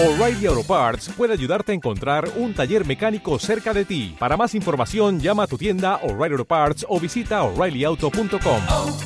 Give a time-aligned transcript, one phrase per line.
[0.00, 4.14] O'Reilly Auto Parts puede ayudarte a encontrar un taller mecánico cerca de ti.
[4.16, 8.60] Para más información, llama a tu tienda O'Reilly Auto Parts o visita oreillyauto.com.
[8.70, 8.96] oh,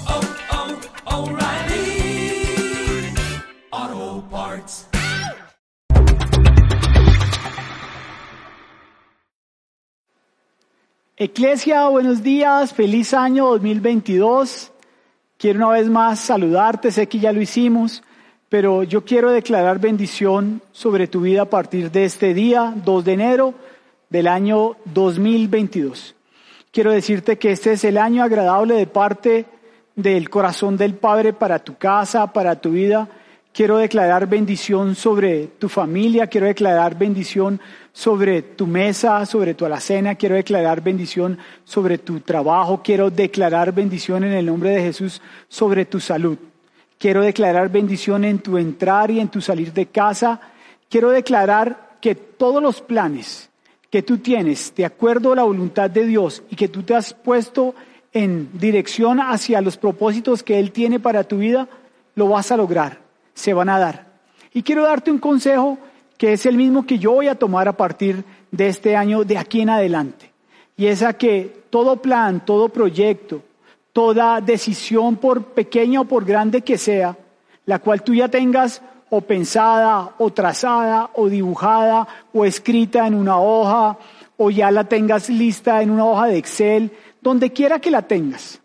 [3.80, 4.86] oh, Parts.
[11.16, 14.70] Eclesia, buenos días, feliz año 2022.
[15.38, 18.02] Quiero una vez más saludarte, sé que ya lo hicimos,
[18.52, 23.12] pero yo quiero declarar bendición sobre tu vida a partir de este día, 2 de
[23.14, 23.54] enero
[24.10, 26.14] del año 2022.
[26.70, 29.46] Quiero decirte que este es el año agradable de parte
[29.96, 33.08] del corazón del Padre para tu casa, para tu vida.
[33.54, 37.58] Quiero declarar bendición sobre tu familia, quiero declarar bendición
[37.90, 44.24] sobre tu mesa, sobre tu alacena, quiero declarar bendición sobre tu trabajo, quiero declarar bendición
[44.24, 46.36] en el nombre de Jesús sobre tu salud.
[47.02, 50.40] Quiero declarar bendición en tu entrar y en tu salir de casa.
[50.88, 53.50] Quiero declarar que todos los planes
[53.90, 57.12] que tú tienes de acuerdo a la voluntad de Dios y que tú te has
[57.12, 57.74] puesto
[58.12, 61.66] en dirección hacia los propósitos que Él tiene para tu vida,
[62.14, 63.00] lo vas a lograr,
[63.34, 64.06] se van a dar.
[64.54, 65.78] Y quiero darte un consejo
[66.16, 68.22] que es el mismo que yo voy a tomar a partir
[68.52, 70.30] de este año, de aquí en adelante.
[70.76, 73.42] Y es a que todo plan, todo proyecto,
[73.92, 77.16] toda decisión, por pequeña o por grande que sea,
[77.66, 83.38] la cual tú ya tengas o pensada, o trazada, o dibujada, o escrita en una
[83.38, 83.98] hoja,
[84.38, 88.60] o ya la tengas lista en una hoja de Excel, donde quiera que la tengas.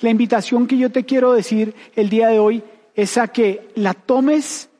[0.00, 2.64] La invitación que yo te quiero decir el día de hoy
[2.94, 4.70] es a que la tomes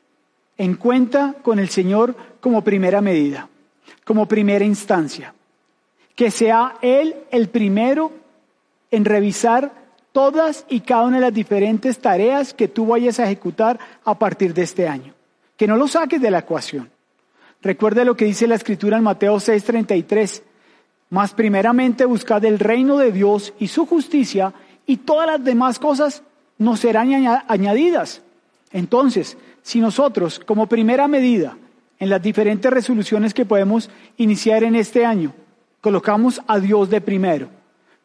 [0.57, 3.47] en cuenta con el Señor como primera medida,
[4.03, 5.35] como primera instancia.
[6.15, 8.11] Que sea Él el primero
[8.89, 9.80] en revisar
[10.11, 14.53] todas y cada una de las diferentes tareas que tú vayas a ejecutar a partir
[14.53, 15.13] de este año.
[15.57, 16.89] Que no lo saques de la ecuación.
[17.61, 20.43] Recuerde lo que dice la escritura en Mateo 6:33.
[21.09, 24.53] Más primeramente buscad el reino de Dios y su justicia
[24.85, 26.23] y todas las demás cosas
[26.57, 27.11] nos serán
[27.47, 28.21] añadidas.
[28.71, 31.57] Entonces, si nosotros, como primera medida,
[31.99, 35.33] en las diferentes resoluciones que podemos iniciar en este año,
[35.81, 37.49] colocamos a Dios de primero,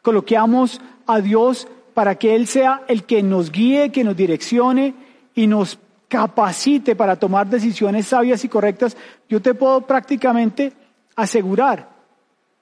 [0.03, 4.93] colocamos a Dios para que Él sea el que nos guíe, que nos direccione
[5.35, 8.99] y nos capacite para tomar decisiones sabias y correctas,
[9.31, 10.75] yo te puedo prácticamente
[11.17, 11.89] asegurar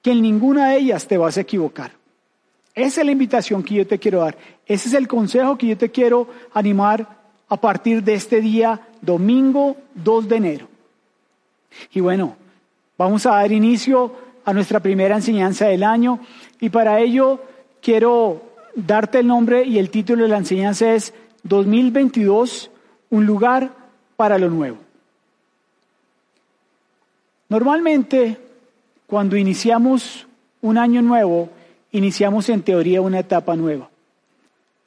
[0.01, 1.91] que en ninguna de ellas te vas a equivocar.
[2.73, 4.37] Esa es la invitación que yo te quiero dar.
[4.65, 7.05] Ese es el consejo que yo te quiero animar
[7.49, 10.67] a partir de este día, domingo 2 de enero.
[11.91, 12.37] Y bueno,
[12.97, 16.21] vamos a dar inicio a nuestra primera enseñanza del año
[16.61, 17.41] y para ello
[17.81, 21.13] quiero darte el nombre y el título de la enseñanza es
[21.43, 22.69] 2022,
[23.09, 23.71] un lugar
[24.15, 24.77] para lo nuevo.
[27.49, 28.37] Normalmente,
[29.07, 30.27] cuando iniciamos
[30.61, 31.49] un año nuevo,
[31.91, 33.89] iniciamos en teoría una etapa nueva.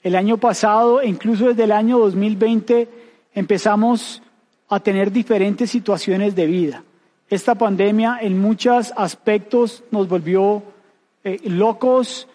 [0.02, 2.88] El año pasado, e incluso desde el año 2020,
[3.34, 4.22] empezamos
[4.68, 6.84] a tener diferentes situaciones de vida.
[7.30, 10.62] Esta pandemia en muchos aspectos nos volvió
[11.24, 12.26] eh, locos,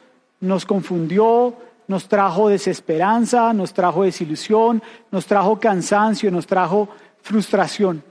[0.44, 1.56] nos confundió,
[1.88, 6.90] nos trajo desesperanza, nos trajo desilusión, nos trajo cansancio, nos trajo
[7.22, 8.04] frustración.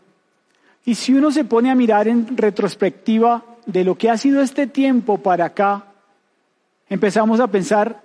[0.84, 4.66] Y si uno se pone a mirar en retrospectiva de lo que ha sido este
[4.66, 5.84] tiempo para acá,
[6.88, 8.02] empezamos a pensar,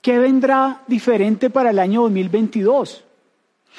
[0.00, 3.04] ¿qué vendrá diferente para el año 2022?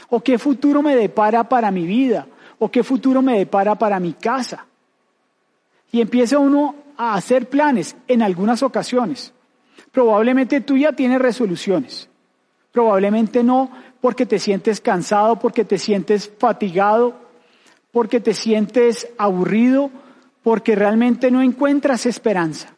[0.09, 2.25] ¿O qué futuro me depara para mi vida?
[2.57, 4.65] ¿O qué futuro me depara para mi casa?
[5.91, 9.33] Y empieza uno a hacer planes en algunas ocasiones.
[9.93, 12.09] Probablemente tú ya tienes resoluciones.
[12.71, 13.71] Probablemente no
[14.01, 17.13] porque te sientes cansado, porque te sientes fatigado,
[17.91, 19.91] porque te sientes aburrido,
[20.41, 22.73] porque realmente no encuentras esperanza,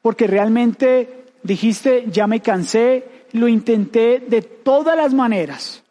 [0.00, 5.82] porque realmente dijiste, ya me cansé, lo intenté de todas las maneras.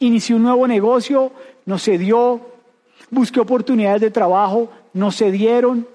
[0.00, 1.32] Inicié un nuevo negocio,
[1.64, 2.42] no se dio,
[3.10, 5.88] busqué oportunidades de trabajo, no se dieron,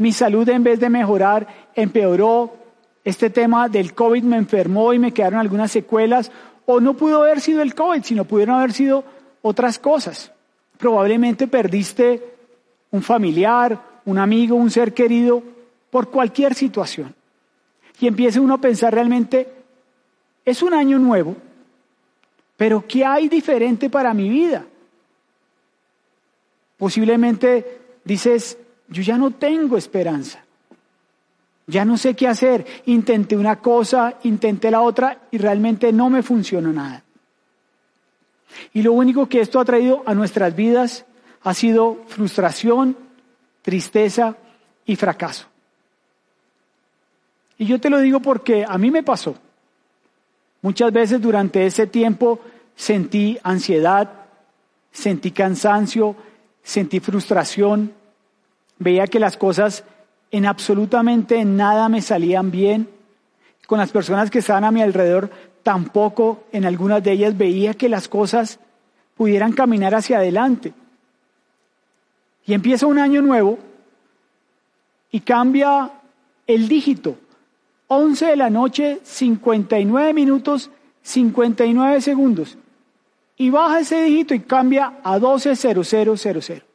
[0.00, 2.56] mi salud en vez de mejorar empeoró,
[3.04, 6.32] este tema del COVID me enfermó y me quedaron algunas secuelas,
[6.64, 9.04] o no pudo haber sido el COVID, sino pudieron haber sido
[9.42, 10.32] otras cosas.
[10.78, 12.34] Probablemente perdiste
[12.90, 15.42] un familiar, un amigo, un ser querido,
[15.90, 17.14] por cualquier situación.
[18.00, 19.52] Y empieza uno a pensar realmente,
[20.46, 21.36] es un año nuevo,
[22.56, 24.64] pero ¿qué hay diferente para mi vida?
[26.78, 28.56] Posiblemente dices,
[28.90, 30.44] yo ya no tengo esperanza.
[31.66, 32.66] Ya no sé qué hacer.
[32.86, 37.04] Intenté una cosa, intenté la otra y realmente no me funcionó nada.
[38.72, 41.06] Y lo único que esto ha traído a nuestras vidas
[41.42, 42.96] ha sido frustración,
[43.62, 44.36] tristeza
[44.84, 45.46] y fracaso.
[47.56, 49.36] Y yo te lo digo porque a mí me pasó.
[50.62, 52.40] Muchas veces durante ese tiempo
[52.74, 54.10] sentí ansiedad,
[54.90, 56.16] sentí cansancio,
[56.62, 57.92] sentí frustración,
[58.80, 59.84] veía que las cosas
[60.32, 62.88] en absolutamente nada me salían bien,
[63.66, 65.30] con las personas que estaban a mi alrededor
[65.62, 68.58] tampoco en algunas de ellas veía que las cosas
[69.16, 70.72] pudieran caminar hacia adelante.
[72.46, 73.58] Y empieza un año nuevo
[75.12, 75.90] y cambia
[76.46, 77.16] el dígito.
[77.88, 80.70] 11 de la noche, 59 minutos,
[81.02, 82.56] 59 segundos.
[83.36, 86.69] Y baja ese dígito y cambia a 120000.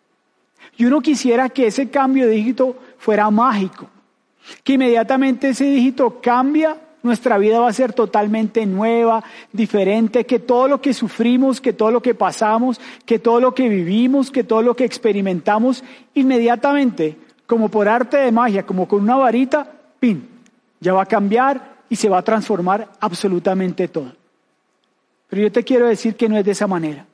[0.78, 3.88] Y uno quisiera que ese cambio de dígito fuera mágico,
[4.64, 9.24] que inmediatamente ese dígito cambia, nuestra vida va a ser totalmente nueva,
[9.54, 13.70] diferente, que todo lo que sufrimos, que todo lo que pasamos, que todo lo que
[13.70, 15.84] vivimos, que todo lo que experimentamos,
[16.16, 20.28] inmediatamente, como por arte de magia, como con una varita, pin,
[20.80, 24.12] ya va a cambiar y se va a transformar absolutamente todo.
[25.30, 27.06] Pero yo te quiero decir que no es de esa manera.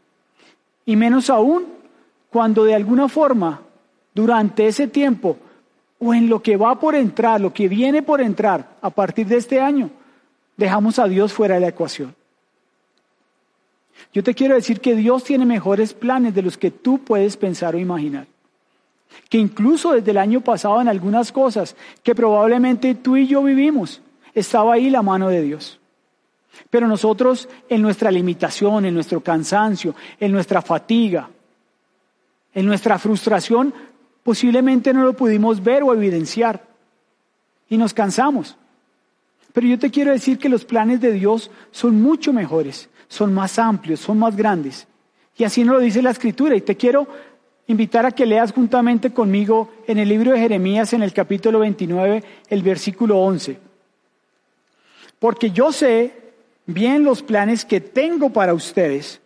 [0.85, 1.80] Y menos aún
[2.31, 3.61] cuando de alguna forma,
[4.15, 5.37] durante ese tiempo,
[5.99, 9.37] o en lo que va por entrar, lo que viene por entrar a partir de
[9.37, 9.91] este año,
[10.57, 12.15] dejamos a Dios fuera de la ecuación.
[14.13, 17.75] Yo te quiero decir que Dios tiene mejores planes de los que tú puedes pensar
[17.75, 18.25] o imaginar.
[19.29, 24.01] Que incluso desde el año pasado en algunas cosas que probablemente tú y yo vivimos,
[24.33, 25.79] estaba ahí la mano de Dios.
[26.69, 31.29] Pero nosotros en nuestra limitación, en nuestro cansancio, en nuestra fatiga,
[32.53, 33.73] en nuestra frustración,
[34.23, 36.65] posiblemente no lo pudimos ver o evidenciar
[37.69, 38.57] y nos cansamos.
[39.53, 43.59] Pero yo te quiero decir que los planes de Dios son mucho mejores, son más
[43.59, 44.87] amplios, son más grandes.
[45.37, 46.55] Y así nos lo dice la Escritura.
[46.55, 47.07] Y te quiero
[47.67, 52.23] invitar a que leas juntamente conmigo en el libro de Jeremías, en el capítulo 29,
[52.49, 53.57] el versículo 11.
[55.19, 56.13] Porque yo sé
[56.65, 59.21] bien los planes que tengo para ustedes,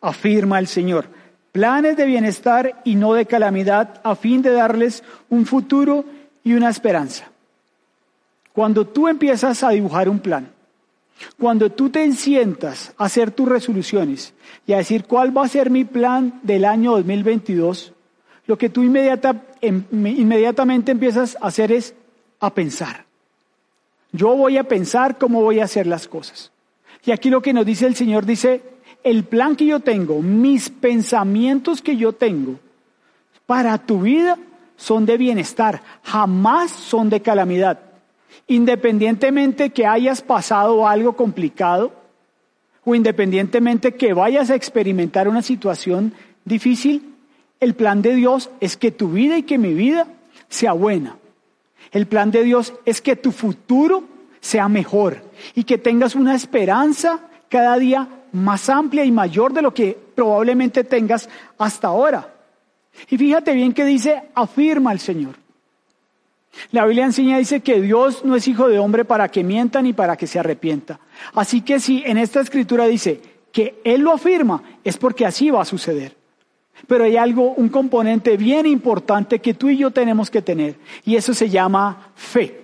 [0.00, 1.06] afirma el Señor
[1.52, 6.04] planes de bienestar y no de calamidad, a fin de darles un futuro
[6.42, 7.30] y una esperanza.
[8.52, 10.50] Cuando tú empiezas a dibujar un plan,
[11.38, 14.34] cuando tú te sientas a hacer tus resoluciones
[14.66, 17.92] y a decir cuál va a ser mi plan del año 2022,
[18.46, 21.94] lo que tú inmediata, em, inmediatamente empiezas a hacer es
[22.40, 23.04] a pensar.
[24.10, 26.50] Yo voy a pensar cómo voy a hacer las cosas.
[27.04, 28.62] Y aquí lo que nos dice el Señor dice,
[29.04, 32.58] el plan que yo tengo, mis pensamientos que yo tengo
[33.46, 34.38] para tu vida
[34.76, 37.80] son de bienestar, jamás son de calamidad.
[38.46, 41.92] Independientemente que hayas pasado algo complicado
[42.84, 46.14] o independientemente que vayas a experimentar una situación
[46.44, 47.14] difícil,
[47.60, 50.08] el plan de Dios es que tu vida y que mi vida
[50.48, 51.16] sea buena.
[51.92, 54.04] El plan de Dios es que tu futuro
[54.40, 55.22] sea mejor
[55.54, 60.84] y que tengas una esperanza cada día más amplia y mayor de lo que probablemente
[60.84, 62.34] tengas hasta ahora.
[63.08, 65.36] Y fíjate bien que dice, afirma el Señor.
[66.70, 69.92] La Biblia enseña, dice que Dios no es hijo de hombre para que mienta ni
[69.92, 71.00] para que se arrepienta.
[71.34, 73.20] Así que si en esta escritura dice
[73.50, 76.16] que Él lo afirma, es porque así va a suceder.
[76.86, 81.16] Pero hay algo, un componente bien importante que tú y yo tenemos que tener, y
[81.16, 82.60] eso se llama fe.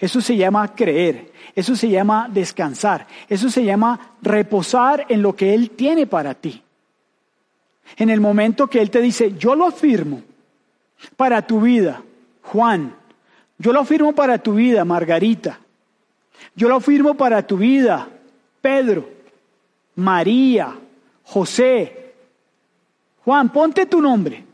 [0.00, 1.32] Eso se llama creer.
[1.54, 3.06] Eso se llama descansar.
[3.28, 6.62] Eso se llama reposar en lo que Él tiene para ti.
[7.96, 10.22] En el momento que Él te dice, yo lo afirmo
[11.16, 12.02] para tu vida,
[12.42, 12.96] Juan.
[13.58, 15.60] Yo lo afirmo para tu vida, Margarita.
[16.56, 18.08] Yo lo afirmo para tu vida,
[18.60, 19.08] Pedro,
[19.96, 20.76] María,
[21.24, 22.14] José.
[23.24, 24.44] Juan, ponte tu nombre.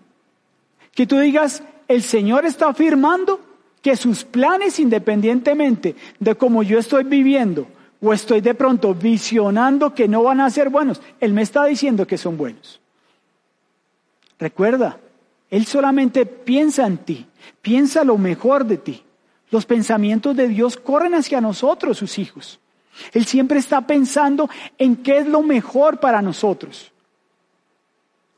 [0.92, 3.40] Que tú digas, el Señor está afirmando
[3.82, 7.66] que sus planes, independientemente de cómo yo estoy viviendo
[8.02, 12.06] o estoy de pronto visionando que no van a ser buenos, Él me está diciendo
[12.06, 12.80] que son buenos.
[14.38, 14.98] Recuerda,
[15.50, 17.26] Él solamente piensa en ti,
[17.60, 19.02] piensa lo mejor de ti.
[19.50, 22.60] Los pensamientos de Dios corren hacia nosotros, sus hijos.
[23.12, 26.92] Él siempre está pensando en qué es lo mejor para nosotros.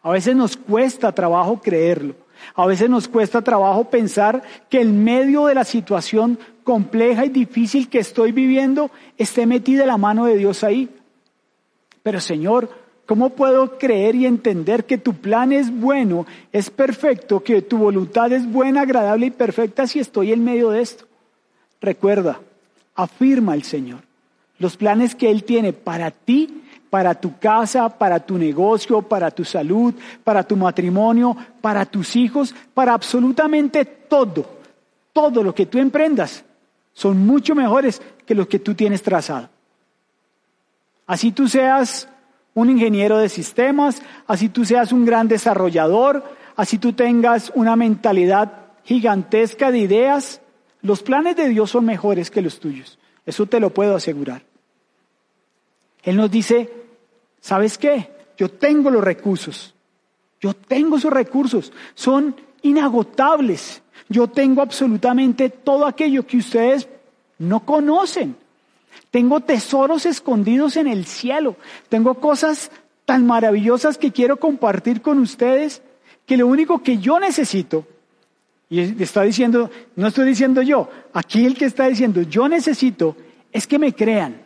[0.03, 2.15] A veces nos cuesta trabajo creerlo.
[2.55, 7.89] A veces nos cuesta trabajo pensar que en medio de la situación compleja y difícil
[7.89, 10.89] que estoy viviendo esté metida la mano de Dios ahí.
[12.03, 12.71] Pero Señor,
[13.07, 18.33] ¿cómo puedo creer y entender que tu plan es bueno, es perfecto, que tu voluntad
[18.33, 21.07] es buena, agradable y perfecta si estoy en medio de esto?
[21.81, 22.41] Recuerda,
[22.95, 24.01] afirma el Señor,
[24.59, 26.62] los planes que Él tiene para ti
[26.93, 32.55] para tu casa, para tu negocio, para tu salud, para tu matrimonio, para tus hijos,
[32.75, 34.59] para absolutamente todo.
[35.11, 36.45] Todo lo que tú emprendas
[36.93, 39.49] son mucho mejores que los que tú tienes trazado.
[41.07, 42.11] Así tú seas
[42.53, 46.23] un ingeniero de sistemas, así tú seas un gran desarrollador,
[46.57, 50.43] así tú tengas una mentalidad gigantesca de ideas,
[50.83, 52.99] los planes de Dios son mejores que los tuyos.
[53.25, 54.43] Eso te lo puedo asegurar.
[56.03, 56.82] Él nos dice,
[57.43, 58.09] ¿sabes qué?
[58.39, 59.75] Yo tengo los recursos.
[60.41, 61.73] Yo tengo esos recursos.
[61.95, 63.83] Son inagotables.
[64.09, 66.89] Yo tengo absolutamente todo aquello que ustedes
[67.39, 68.37] no conocen.
[69.11, 71.57] Tengo tesoros escondidos en el cielo.
[71.91, 72.71] Tengo cosas
[73.05, 75.83] tan maravillosas que quiero compartir con ustedes
[76.25, 77.87] que lo único que yo necesito,
[78.71, 83.17] y está diciendo, no estoy diciendo yo, aquí el que está diciendo yo necesito
[83.51, 84.41] es que me crean,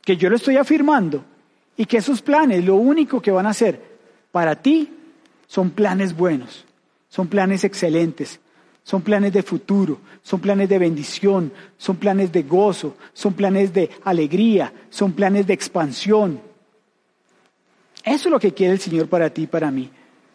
[0.00, 1.24] que yo lo estoy afirmando
[1.76, 3.80] y que esos planes lo único que van a hacer
[4.30, 4.90] para ti
[5.46, 6.64] son planes buenos,
[7.08, 8.40] son planes excelentes,
[8.82, 13.90] son planes de futuro, son planes de bendición, son planes de gozo, son planes de
[14.04, 16.40] alegría, son planes de expansión.
[18.04, 19.90] Eso es lo que quiere el Señor para ti y para mí.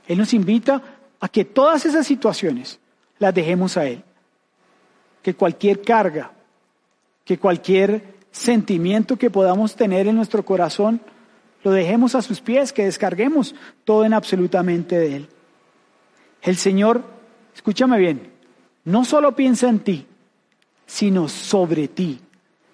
[0.07, 0.81] Él nos invita
[1.19, 2.79] a que todas esas situaciones
[3.19, 4.03] las dejemos a Él.
[5.21, 6.31] Que cualquier carga,
[7.23, 11.01] que cualquier sentimiento que podamos tener en nuestro corazón,
[11.63, 15.29] lo dejemos a sus pies, que descarguemos todo en absolutamente de Él.
[16.41, 17.03] El Señor,
[17.53, 18.31] escúchame bien,
[18.85, 20.05] no solo piensa en ti,
[20.85, 22.19] sino sobre ti.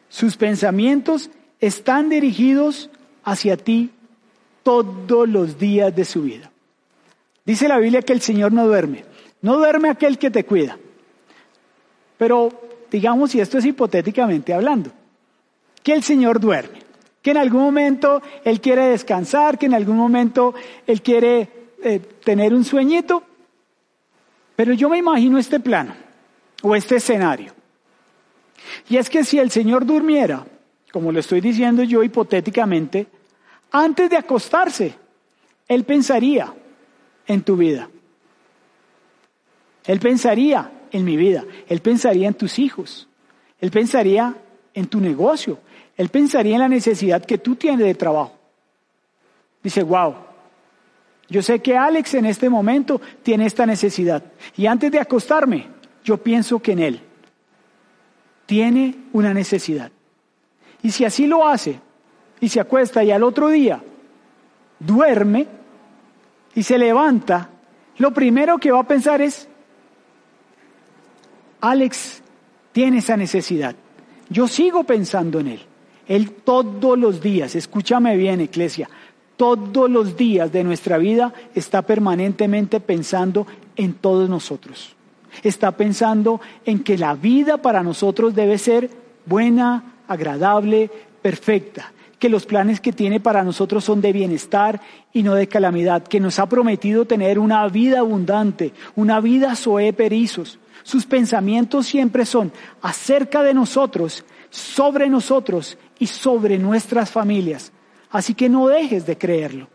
[0.10, 2.90] Sus pensamientos están dirigidos
[3.24, 3.92] hacia ti
[4.64, 6.52] todos los días de su vida.
[7.44, 9.06] Dice la Biblia que el Señor no duerme.
[9.42, 10.78] No duerme aquel que te cuida.
[12.18, 12.50] Pero
[12.90, 14.92] digamos, y esto es hipotéticamente hablando,
[15.84, 16.85] que el Señor duerme
[17.26, 20.54] que en algún momento Él quiere descansar, que en algún momento
[20.86, 21.50] Él quiere
[21.84, 23.24] eh, tener un sueñito.
[24.56, 25.96] Pero yo me imagino este plano
[26.62, 27.52] o este escenario.
[28.90, 30.46] Y es que si el Señor durmiera,
[30.92, 33.08] como lo estoy diciendo yo hipotéticamente,
[33.72, 34.94] antes de acostarse,
[35.68, 36.54] Él pensaría
[37.26, 37.90] en tu vida.
[39.88, 41.44] Él pensaría en mi vida.
[41.68, 43.08] Él pensaría en tus hijos.
[43.60, 44.36] Él pensaría
[44.76, 45.58] en tu negocio.
[45.98, 48.34] Él pensaría en la necesidad que tú tienes de trabajo.
[49.64, 50.16] Dice, wow,
[51.30, 54.24] yo sé que Alex en este momento tiene esta necesidad.
[54.56, 55.68] Y antes de acostarme,
[56.04, 57.02] yo pienso que en él
[58.46, 59.92] tiene una necesidad.
[60.84, 61.80] Y si así lo hace,
[62.40, 63.82] y se acuesta y al otro día
[64.80, 65.48] duerme
[66.54, 67.50] y se levanta,
[67.98, 69.48] lo primero que va a pensar es,
[71.62, 72.22] Alex
[72.72, 73.76] tiene esa necesidad.
[74.30, 75.62] Yo sigo pensando en él.
[76.08, 78.90] Él todos los días, escúchame bien, iglesia,
[79.38, 83.46] todos los días de nuestra vida está permanentemente pensando
[83.76, 84.96] en todos nosotros.
[85.44, 88.90] Está pensando en que la vida para nosotros debe ser
[89.26, 90.90] buena, agradable,
[91.22, 94.80] perfecta, que los planes que tiene para nosotros son de bienestar
[95.12, 99.92] y no de calamidad, que nos ha prometido tener una vida abundante, una vida soe
[99.92, 100.60] perizos.
[100.84, 107.72] Sus pensamientos siempre son acerca de nosotros, sobre nosotros y sobre nuestras familias.
[108.10, 109.68] Así que no dejes de creerlo.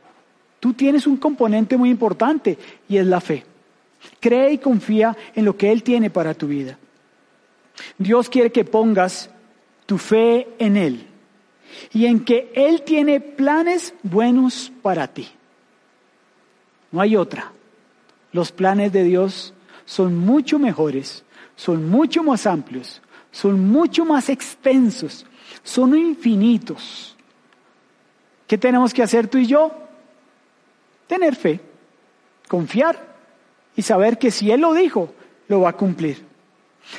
[0.61, 2.59] Tú tienes un componente muy importante
[2.89, 3.45] y es la fe.
[4.19, 6.79] Cree y confía en lo que Él tiene para tu vida.
[7.99, 9.31] Dios quiere que pongas
[9.87, 11.07] tu fe en Él
[11.93, 15.29] y en que Él tiene planes buenos para ti.
[16.93, 17.53] No hay otra.
[18.33, 21.25] Los planes de Dios son mucho mejores,
[21.57, 25.27] son mucho más amplios, son mucho más extensos,
[25.63, 27.17] son infinitos.
[28.47, 29.71] ¿Qué tenemos que hacer tú y yo?
[31.07, 31.61] Tener fe,
[32.49, 33.15] confiar
[33.77, 35.15] y saber que si Él lo dijo,
[35.49, 36.25] lo va a cumplir.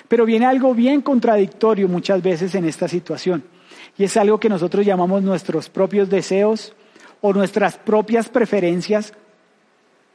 [0.07, 3.43] Pero viene algo bien contradictorio muchas veces en esta situación.
[3.97, 6.73] Y es algo que nosotros llamamos nuestros propios deseos
[7.19, 9.13] o nuestras propias preferencias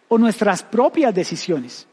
[0.08, 1.86] o nuestras propias decisiones.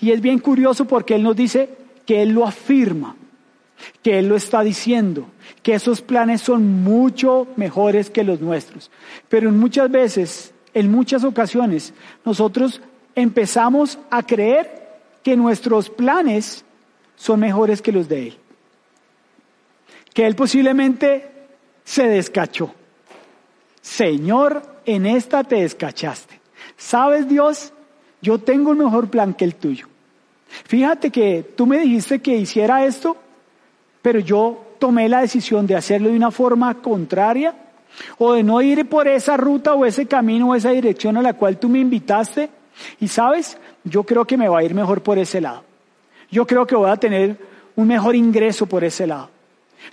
[0.00, 1.70] Y es bien curioso porque Él nos dice
[2.06, 3.16] que Él lo afirma
[4.02, 5.26] que Él lo está diciendo,
[5.62, 8.90] que esos planes son mucho mejores que los nuestros.
[9.28, 12.80] Pero muchas veces, en muchas ocasiones, nosotros
[13.14, 14.84] empezamos a creer
[15.22, 16.64] que nuestros planes
[17.16, 18.38] son mejores que los de Él.
[20.12, 21.30] Que Él posiblemente
[21.84, 22.74] se descachó.
[23.80, 26.40] Señor, en esta te descachaste.
[26.76, 27.72] ¿Sabes Dios?
[28.20, 29.88] Yo tengo un mejor plan que el tuyo.
[30.64, 33.16] Fíjate que tú me dijiste que hiciera esto
[34.04, 37.54] pero yo tomé la decisión de hacerlo de una forma contraria
[38.18, 41.32] o de no ir por esa ruta o ese camino o esa dirección a la
[41.32, 42.50] cual tú me invitaste.
[43.00, 45.64] Y sabes, yo creo que me va a ir mejor por ese lado.
[46.30, 47.38] Yo creo que voy a tener
[47.76, 49.30] un mejor ingreso por ese lado.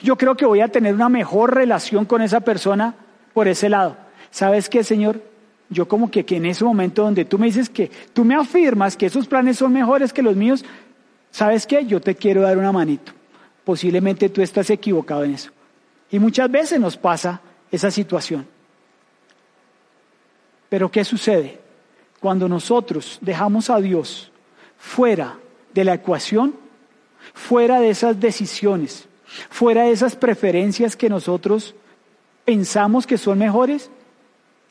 [0.04, 2.94] Yo creo que voy a tener una mejor relación con esa persona
[3.34, 3.96] por ese lado.
[4.30, 5.22] ¿Sabes qué, Señor?
[5.70, 8.98] Yo como que, que en ese momento donde tú me dices que tú me afirmas
[8.98, 10.66] que esos planes son mejores que los míos,
[11.30, 11.86] ¿sabes qué?
[11.86, 13.14] Yo te quiero dar una manito.
[13.64, 15.52] Posiblemente tú estás equivocado en eso.
[16.10, 17.42] Y muchas veces nos pasa
[17.72, 18.46] esa situación.
[20.70, 21.60] Pero ¿qué sucede?
[22.20, 24.32] Cuando nosotros dejamos a Dios
[24.78, 25.38] fuera
[25.74, 26.56] de la ecuación,
[27.34, 29.08] fuera de esas decisiones,
[29.50, 31.76] fuera de esas preferencias que nosotros
[32.46, 33.90] pensamos que son mejores,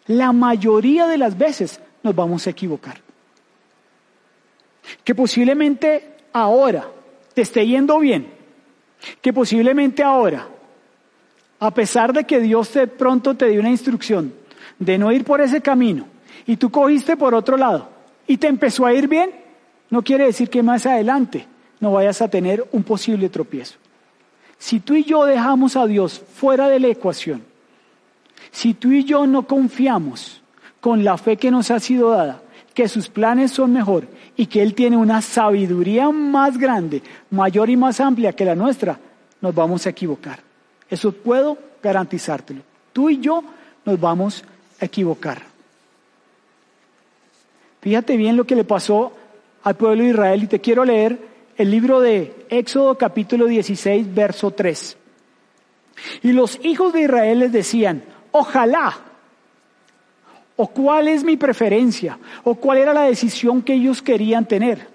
[0.07, 3.01] la mayoría de las veces nos vamos a equivocar.
[5.05, 6.89] Que posiblemente ahora
[7.35, 8.40] te esté yendo bien,
[9.21, 10.47] que posiblemente ahora,
[11.59, 14.33] a pesar de que Dios de pronto te dio una instrucción
[14.79, 16.07] de no ir por ese camino
[16.47, 17.91] y tú cogiste por otro lado
[18.27, 19.31] y te empezó a ir bien,
[19.91, 21.47] no quiere decir que más adelante
[21.81, 23.77] no vayas a tener un posible tropiezo.
[24.59, 27.43] Si tú y yo dejamos a Dios fuera de la ecuación,
[28.51, 30.43] si tú y yo no confiamos
[30.81, 32.43] con la fe que nos ha sido dada,
[32.81, 34.09] que sus planes son mejor
[34.39, 38.99] y que Él tiene una sabiduría más grande, mayor y más amplia que la nuestra,
[39.43, 40.41] nos vamos a equivocar.
[40.89, 42.63] Eso puedo garantizártelo.
[42.95, 43.45] Tú y yo
[43.85, 44.43] nos vamos
[44.81, 45.43] a equivocar.
[47.83, 49.13] Fíjate bien lo que le pasó
[49.63, 51.19] al pueblo de Israel y te quiero leer
[51.59, 54.97] el libro de Éxodo capítulo 16, verso 3.
[56.23, 58.97] Y los hijos de Israel les decían, ojalá,
[60.63, 64.89] o cuál es mi preferencia, o cuál era la decisión que ellos querían tener.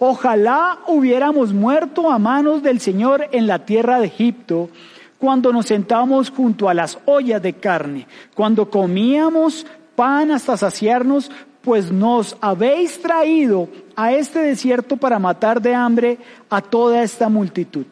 [0.00, 4.70] Ojalá hubiéramos muerto a manos del Señor en la tierra de Egipto,
[5.16, 11.30] cuando nos sentábamos junto a las ollas de carne, cuando comíamos pan hasta saciarnos,
[11.62, 16.18] pues nos habéis traído a este desierto para matar de hambre
[16.50, 17.86] a toda esta multitud.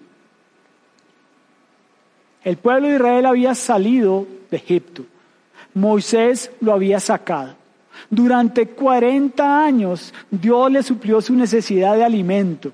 [2.43, 5.05] El pueblo de Israel había salido de Egipto.
[5.77, 7.55] Moisés lo había sacado.
[8.09, 12.73] Durante 40 años Dios le suplió su necesidad de alimento.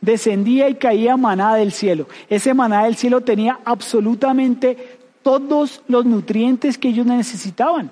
[0.00, 2.08] Descendía y caía maná del cielo.
[2.30, 7.90] Ese maná del cielo tenía absolutamente todos los nutrientes que ellos necesitaban.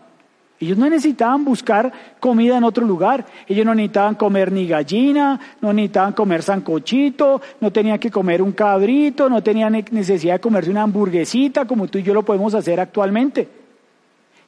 [0.59, 3.27] Ellos no necesitaban buscar comida en otro lugar.
[3.47, 8.53] Ellos no necesitaban comer ni gallina, no necesitaban comer sancochito, no tenían que comer un
[8.53, 12.81] cabrito, no tenían necesidad de comerse una hamburguesita como tú y yo lo podemos hacer
[12.81, 13.62] actualmente.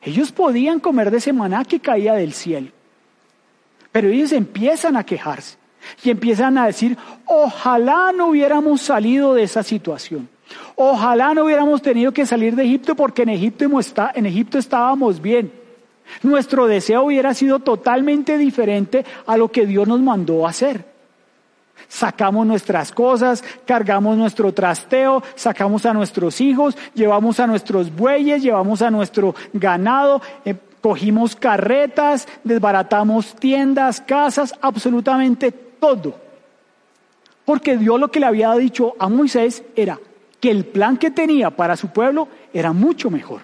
[0.04, 2.68] Ellos podían comer de ese maná que caía del cielo.
[3.90, 5.56] Pero ellos empiezan a quejarse
[6.02, 10.28] y empiezan a decir, ojalá no hubiéramos salido de esa situación.
[10.76, 13.64] Ojalá no hubiéramos tenido que salir de Egipto porque en Egipto,
[14.14, 15.52] en Egipto estábamos bien.
[16.22, 20.93] Nuestro deseo hubiera sido totalmente diferente a lo que Dios nos mandó hacer.
[21.88, 28.82] Sacamos nuestras cosas, cargamos nuestro trasteo, sacamos a nuestros hijos, llevamos a nuestros bueyes, llevamos
[28.82, 36.18] a nuestro ganado, eh, cogimos carretas, desbaratamos tiendas, casas, absolutamente todo.
[37.44, 39.98] Porque Dios lo que le había dicho a Moisés era
[40.40, 43.42] que el plan que tenía para su pueblo era mucho mejor,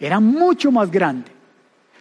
[0.00, 1.30] era mucho más grande.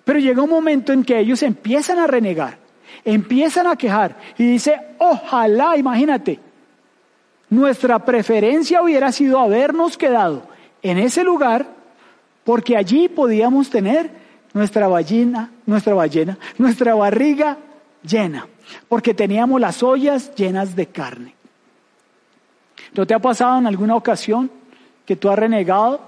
[0.03, 2.57] Pero llega un momento en que ellos empiezan a renegar,
[3.03, 6.39] empiezan a quejar y dice, ojalá, imagínate,
[7.49, 10.43] nuestra preferencia hubiera sido habernos quedado
[10.81, 11.65] en ese lugar
[12.43, 14.09] porque allí podíamos tener
[14.53, 17.57] nuestra ballena, nuestra ballena, nuestra barriga
[18.03, 18.47] llena,
[18.87, 21.35] porque teníamos las ollas llenas de carne.
[22.93, 24.49] ¿No te ha pasado en alguna ocasión
[25.05, 26.01] que tú has renegado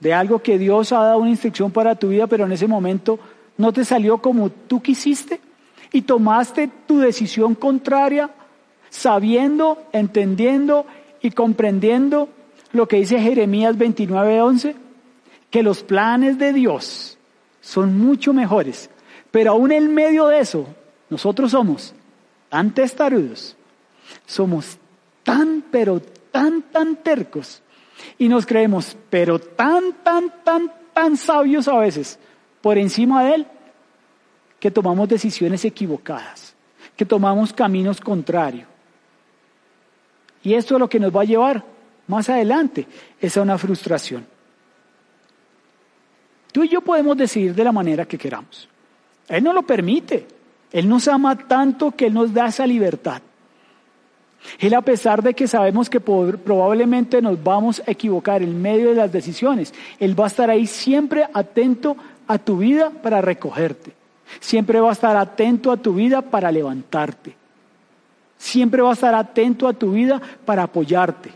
[0.00, 3.18] de algo que Dios ha dado una instrucción para tu vida, pero en ese momento
[3.56, 5.40] no te salió como tú quisiste
[5.94, 8.28] y tomaste tu decisión contraria,
[8.90, 10.86] sabiendo, entendiendo
[11.22, 12.28] y comprendiendo
[12.72, 14.74] lo que dice Jeremías 29:11,
[15.50, 17.16] que los planes de Dios
[17.60, 18.90] son mucho mejores,
[19.30, 20.66] pero aún en medio de eso,
[21.08, 21.94] nosotros somos
[22.48, 23.56] tan testarudos,
[24.26, 24.78] somos
[25.22, 26.00] tan, pero
[26.32, 27.62] tan, tan tercos,
[28.18, 32.18] y nos creemos, pero tan, tan, tan, tan sabios a veces
[32.60, 33.46] por encima de Él,
[34.64, 36.54] que tomamos decisiones equivocadas,
[36.96, 38.66] que tomamos caminos contrarios.
[40.42, 41.62] Y esto es lo que nos va a llevar
[42.06, 42.86] más adelante,
[43.20, 44.26] es a una frustración.
[46.50, 48.66] Tú y yo podemos decidir de la manera que queramos.
[49.28, 50.26] Él no lo permite.
[50.72, 53.20] Él nos ama tanto que Él nos da esa libertad.
[54.58, 58.94] Él a pesar de que sabemos que probablemente nos vamos a equivocar en medio de
[58.94, 64.03] las decisiones, Él va a estar ahí siempre atento a tu vida para recogerte.
[64.40, 67.36] Siempre va a estar atento a tu vida para levantarte.
[68.36, 71.30] Siempre va a estar atento a tu vida para apoyarte.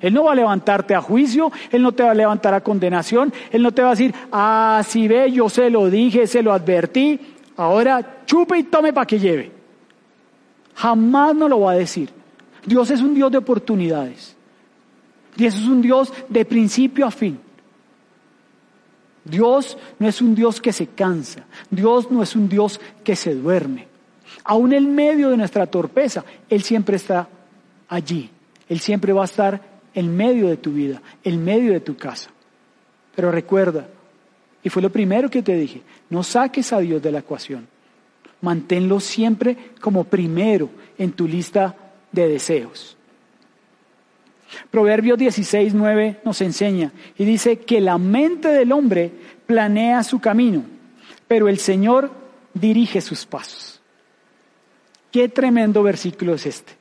[0.00, 3.32] Él no va a levantarte a juicio, Él no te va a levantar a condenación,
[3.52, 6.52] Él no te va a decir, ah, si ve, yo se lo dije, se lo
[6.52, 7.20] advertí,
[7.56, 9.52] ahora chupe y tome para que lleve.
[10.74, 12.10] Jamás no lo va a decir.
[12.66, 14.36] Dios es un Dios de oportunidades.
[15.36, 17.38] Dios es un Dios de principio a fin.
[19.24, 21.44] Dios no es un Dios que se cansa.
[21.70, 23.86] Dios no es un Dios que se duerme.
[24.44, 27.28] Aún en medio de nuestra torpeza, Él siempre está
[27.88, 28.30] allí.
[28.68, 29.60] Él siempre va a estar
[29.94, 32.30] en medio de tu vida, en medio de tu casa.
[33.14, 33.86] Pero recuerda,
[34.62, 37.68] y fue lo primero que te dije, no saques a Dios de la ecuación.
[38.40, 41.76] Manténlo siempre como primero en tu lista
[42.10, 42.96] de deseos.
[44.70, 49.10] Proverbios 16, 9 nos enseña y dice que la mente del hombre
[49.46, 50.64] planea su camino,
[51.28, 52.10] pero el Señor
[52.54, 53.80] dirige sus pasos.
[55.10, 56.72] Qué tremendo versículo es este.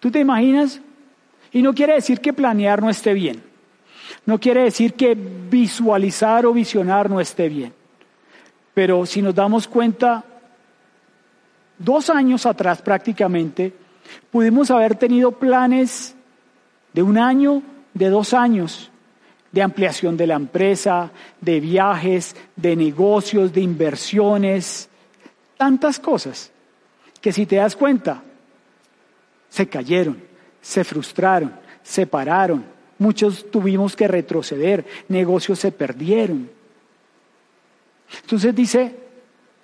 [0.00, 0.80] ¿Tú te imaginas?
[1.52, 3.42] Y no quiere decir que planear no esté bien.
[4.24, 7.72] No quiere decir que visualizar o visionar no esté bien.
[8.74, 10.24] Pero si nos damos cuenta,
[11.78, 13.72] dos años atrás prácticamente,
[14.30, 16.14] Pudimos haber tenido planes
[16.92, 17.62] de un año,
[17.94, 18.90] de dos años,
[19.52, 24.88] de ampliación de la empresa, de viajes, de negocios, de inversiones,
[25.56, 26.50] tantas cosas
[27.20, 28.22] que si te das cuenta,
[29.48, 30.22] se cayeron,
[30.60, 32.64] se frustraron, se pararon,
[32.98, 36.50] muchos tuvimos que retroceder, negocios se perdieron.
[38.22, 38.94] Entonces dice,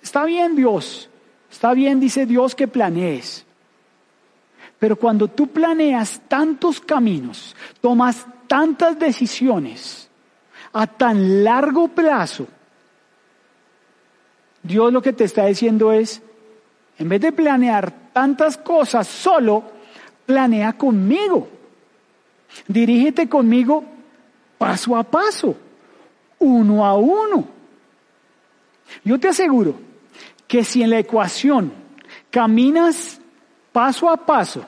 [0.01, 1.09] está bien Dios,
[1.51, 3.44] está bien, dice Dios que planees,
[4.85, 10.07] pero cuando tú planeas tantos caminos, tomas tantas decisiones
[10.73, 12.45] a tan largo plazo,
[14.61, 16.21] Dios lo que te está diciendo es,
[16.99, 19.63] en vez de planear tantas cosas solo,
[20.23, 21.47] planea conmigo.
[22.67, 23.83] Dirígete conmigo
[24.59, 25.57] paso a paso,
[26.37, 27.43] uno a uno.
[29.03, 29.73] Yo te aseguro
[30.47, 31.73] que si en la ecuación
[32.29, 33.19] caminas
[33.71, 34.63] paso a paso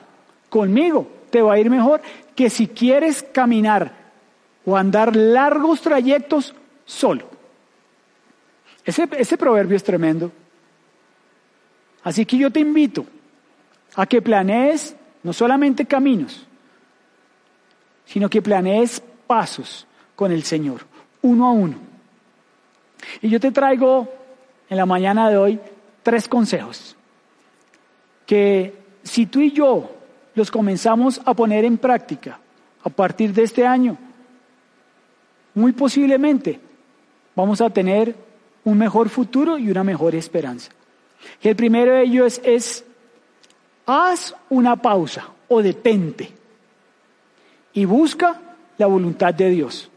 [0.48, 2.00] conmigo, te va a ir mejor
[2.34, 3.92] que si quieres caminar
[4.64, 7.28] o andar largos trayectos solo.
[8.84, 10.32] Ese, ese proverbio es tremendo.
[12.02, 13.04] Así que yo te invito
[13.96, 16.46] a que planees no solamente caminos,
[18.06, 20.86] sino que planees pasos con el Señor,
[21.22, 21.76] uno a uno.
[23.20, 24.08] Y yo te traigo
[24.70, 25.60] en la mañana de hoy
[26.02, 26.96] tres consejos
[28.26, 29.97] que si tú y yo
[30.34, 32.38] los comenzamos a poner en práctica
[32.84, 33.96] a partir de este año,
[35.54, 36.60] muy posiblemente
[37.34, 38.14] vamos a tener
[38.64, 40.70] un mejor futuro y una mejor esperanza.
[41.42, 42.84] el primero de ellos es,
[43.86, 46.30] haz una pausa o detente
[47.72, 48.40] y busca
[48.76, 49.90] la voluntad de Dios.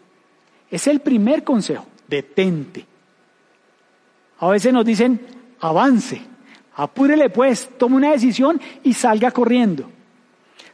[0.70, 2.86] Es el primer consejo, detente.
[4.39, 5.20] A veces nos dicen,
[5.60, 6.22] avance,
[6.76, 9.89] Apúrele pues, tome una decisión y salga corriendo.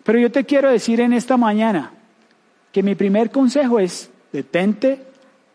[0.08, 1.91] Pero yo te quiero decir en esta mañana
[2.72, 5.06] que mi primer consejo es detente,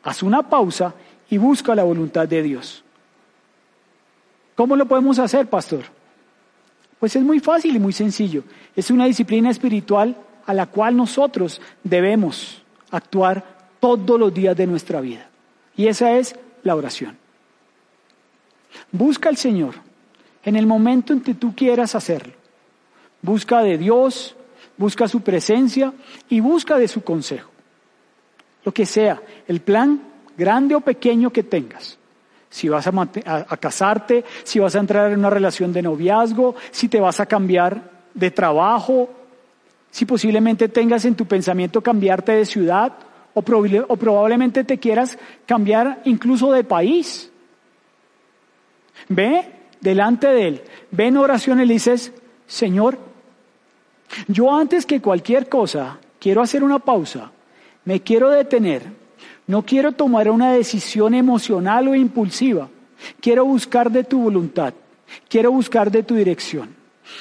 [0.03, 0.93] haz una pausa
[1.31, 2.85] y busca la voluntad de Dios.
[4.55, 5.85] ¿Cómo lo podemos hacer, pastor?
[7.01, 8.45] Pues es muy fácil y muy sencillo.
[8.77, 13.43] Es una disciplina espiritual a la cual nosotros debemos actuar
[13.81, 15.31] todos los días de nuestra vida.
[15.79, 17.17] Y esa es la oración.
[18.91, 19.77] Busca al Señor
[20.45, 22.35] en el momento en que tú quieras hacerlo.
[23.23, 24.37] Busca de Dios,
[24.83, 25.93] busca su presencia
[26.29, 27.49] y busca de su consejo.
[28.65, 30.03] Lo que sea, el plan
[30.37, 31.99] grande o pequeño que tengas.
[32.51, 36.99] Si vas a, casarte, si vas a entrar en una relación de noviazgo, si te
[36.99, 39.09] vas a cambiar de trabajo,
[39.93, 42.93] si posiblemente tengas en tu pensamiento cambiarte de ciudad
[43.35, 45.17] o, o probablemente te quieras
[45.47, 47.31] cambiar incluso de país.
[49.09, 49.49] Ve
[49.81, 52.13] delante de Él, ve en oración y le dices,
[52.49, 53.12] Señor,
[54.29, 57.31] yo antes que cualquier cosa quiero hacer una pausa,
[57.85, 58.85] me quiero detener,
[59.47, 62.69] no quiero tomar una decisión emocional o impulsiva,
[63.21, 64.75] quiero buscar de tu voluntad,
[65.29, 66.75] quiero buscar de tu dirección,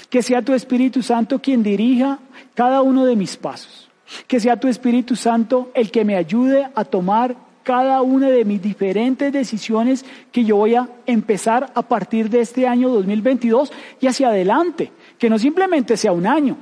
[0.10, 2.20] que sea tu Espíritu Santo quien dirija
[2.54, 3.90] cada uno de mis pasos,
[4.28, 8.62] que sea tu Espíritu Santo el que me ayude a tomar cada una de mis
[8.62, 14.30] diferentes decisiones que yo voy a empezar a partir de este año 2022 y hacia
[14.30, 14.92] adelante.
[15.18, 16.58] Que no simplemente sea un año,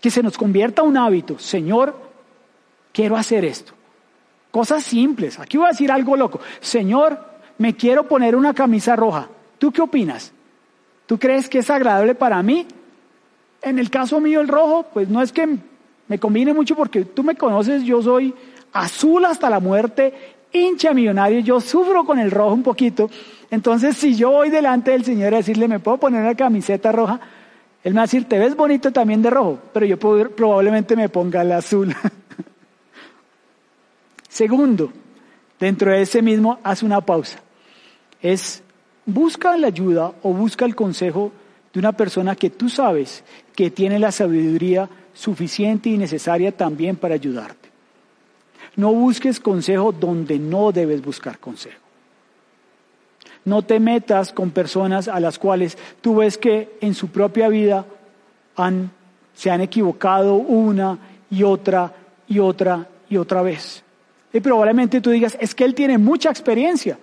[0.00, 1.38] que se nos convierta un hábito.
[1.38, 1.94] Señor,
[2.92, 3.72] quiero hacer esto.
[4.50, 5.38] Cosas simples.
[5.38, 6.40] Aquí voy a decir algo loco.
[6.60, 7.18] Señor,
[7.58, 9.28] me quiero poner una camisa roja.
[9.58, 10.32] ¿Tú qué opinas?
[11.06, 12.66] ¿Tú crees que es agradable para mí?
[13.62, 15.58] En el caso mío el rojo, pues no es que
[16.08, 18.34] me combine mucho porque tú me conoces, yo soy
[18.72, 20.14] azul hasta la muerte,
[20.52, 23.10] hincha millonario, yo sufro con el rojo un poquito.
[23.50, 27.20] Entonces, si yo voy delante del Señor a decirle, ¿me puedo poner una camiseta roja?
[27.82, 31.08] Él me va a decir, te ves bonito también de rojo, pero yo probablemente me
[31.08, 31.94] ponga el azul.
[34.28, 34.92] Segundo,
[35.58, 37.38] dentro de ese mismo, haz una pausa.
[38.20, 38.62] Es
[39.06, 41.32] busca la ayuda o busca el consejo
[41.72, 47.14] de una persona que tú sabes que tiene la sabiduría suficiente y necesaria también para
[47.14, 47.70] ayudarte.
[48.76, 51.89] No busques consejo donde no debes buscar consejo.
[53.44, 57.84] No te metas con personas a las cuales tú ves que en su propia vida
[58.56, 58.90] han,
[59.34, 60.98] se han equivocado una
[61.30, 61.92] y otra
[62.28, 63.82] y otra y otra vez.
[64.32, 66.98] Y probablemente tú digas, es que él tiene mucha experiencia.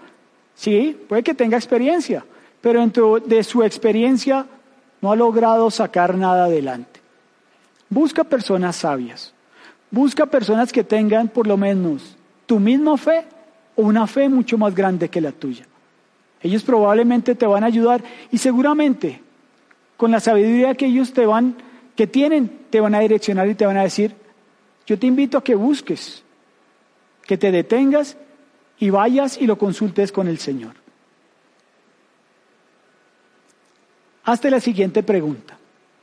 [0.56, 2.26] Sí, puede que tenga experiencia,
[2.62, 4.46] pero dentro de su experiencia
[5.02, 7.00] no ha logrado sacar nada adelante.
[7.90, 9.34] Busca personas sabias.
[9.90, 13.26] Busca personas que tengan por lo menos tu misma fe
[13.76, 15.66] o una fe mucho más grande que la tuya.
[16.42, 19.22] Ellos probablemente te van a ayudar y seguramente
[19.98, 21.56] con la sabiduría que ellos te van,
[21.96, 24.16] que tienen, te van a direccionar y te van a decir,
[24.86, 26.24] yo te invito a que busques,
[27.24, 28.18] que te detengas
[28.80, 30.76] y vayas y lo consultes con el Señor.
[34.24, 35.58] Hazte la siguiente pregunta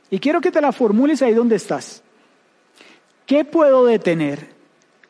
[0.09, 2.03] y quiero que te la formules ahí donde estás.
[3.25, 4.49] ¿Qué puedo detener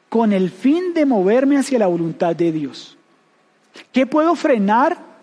[0.10, 2.98] con el fin de moverme hacia la voluntad de Dios?
[3.92, 5.15] ¿Qué puedo frenar?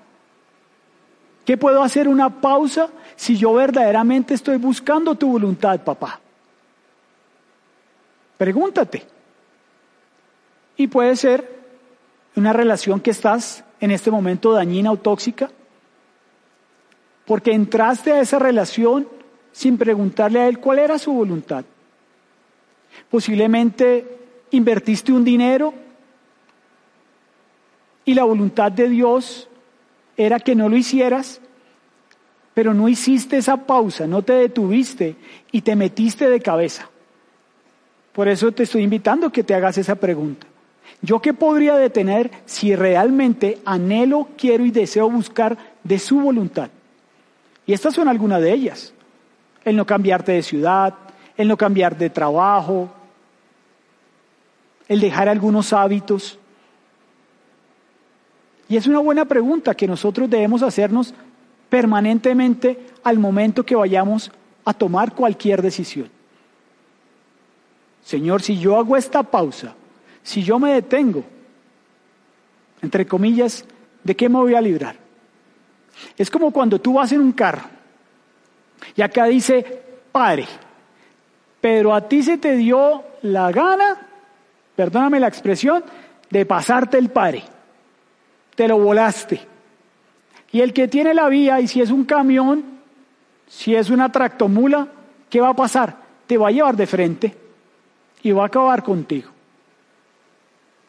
[1.44, 6.20] ¿Qué puedo hacer una pausa si yo verdaderamente estoy buscando tu voluntad, papá?
[8.36, 9.04] Pregúntate.
[10.76, 11.60] Y puede ser
[12.36, 15.50] una relación que estás en este momento dañina o tóxica,
[17.26, 19.08] porque entraste a esa relación
[19.52, 21.64] sin preguntarle a él cuál era su voluntad.
[23.10, 24.18] Posiblemente
[24.50, 25.74] invertiste un dinero
[28.04, 29.48] y la voluntad de Dios
[30.16, 31.40] era que no lo hicieras,
[32.54, 35.16] pero no hiciste esa pausa, no te detuviste
[35.50, 36.88] y te metiste de cabeza.
[38.12, 40.46] Por eso te estoy invitando a que te hagas esa pregunta.
[41.00, 46.70] ¿Yo qué podría detener si realmente anhelo, quiero y deseo buscar de su voluntad?
[47.66, 48.92] Y estas son algunas de ellas.
[49.64, 50.94] El no cambiarte de ciudad,
[51.36, 52.90] el no cambiar de trabajo,
[54.88, 56.38] el dejar algunos hábitos.
[58.72, 61.12] Y es una buena pregunta que nosotros debemos hacernos
[61.68, 64.32] permanentemente al momento que vayamos
[64.64, 66.08] a tomar cualquier decisión.
[68.02, 69.74] Señor, si yo hago esta pausa,
[70.22, 71.22] si yo me detengo,
[72.80, 73.66] entre comillas,
[74.04, 74.96] ¿de qué me voy a librar?
[76.16, 77.68] Es como cuando tú vas en un carro
[78.96, 80.46] y acá dice, pare,
[81.60, 84.08] pero a ti se te dio la gana,
[84.74, 85.84] perdóname la expresión,
[86.30, 87.51] de pasarte el pare.
[88.54, 89.40] Te lo volaste.
[90.52, 92.64] Y el que tiene la vía, y si es un camión,
[93.48, 94.88] si es una tractomula,
[95.30, 95.96] ¿qué va a pasar?
[96.26, 97.36] Te va a llevar de frente
[98.22, 99.30] y va a acabar contigo.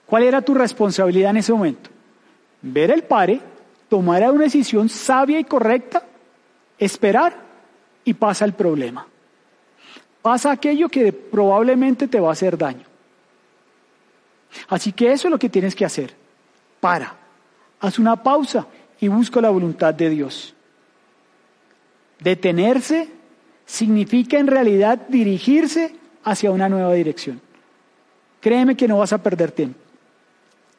[0.05, 1.89] ¿Cuál era tu responsabilidad en ese momento?
[2.61, 3.39] Ver el pare,
[3.89, 6.03] tomar una decisión sabia y correcta,
[6.77, 7.33] esperar
[8.03, 9.07] y pasa el problema.
[10.21, 12.85] Pasa aquello que probablemente te va a hacer daño.
[14.69, 16.13] Así que eso es lo que tienes que hacer.
[16.79, 17.13] Para,
[17.83, 18.65] haz una pausa
[19.01, 20.55] y busca la voluntad de Dios.
[22.17, 23.09] Detenerse
[23.65, 25.93] significa en realidad dirigirse
[26.23, 27.41] hacia una nueva dirección.
[28.39, 29.77] Créeme que no vas a perder tiempo.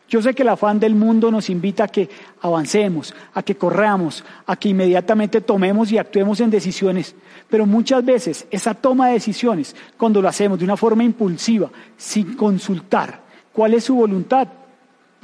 [0.09, 2.09] Yo sé que el afán del mundo nos invita a que
[2.41, 7.15] avancemos, a que corramos, a que inmediatamente tomemos y actuemos en decisiones,
[7.51, 12.35] pero muchas veces esa toma de decisiones, cuando lo hacemos de una forma impulsiva, sin
[12.35, 13.21] consultar
[13.53, 14.49] cuál es su voluntad,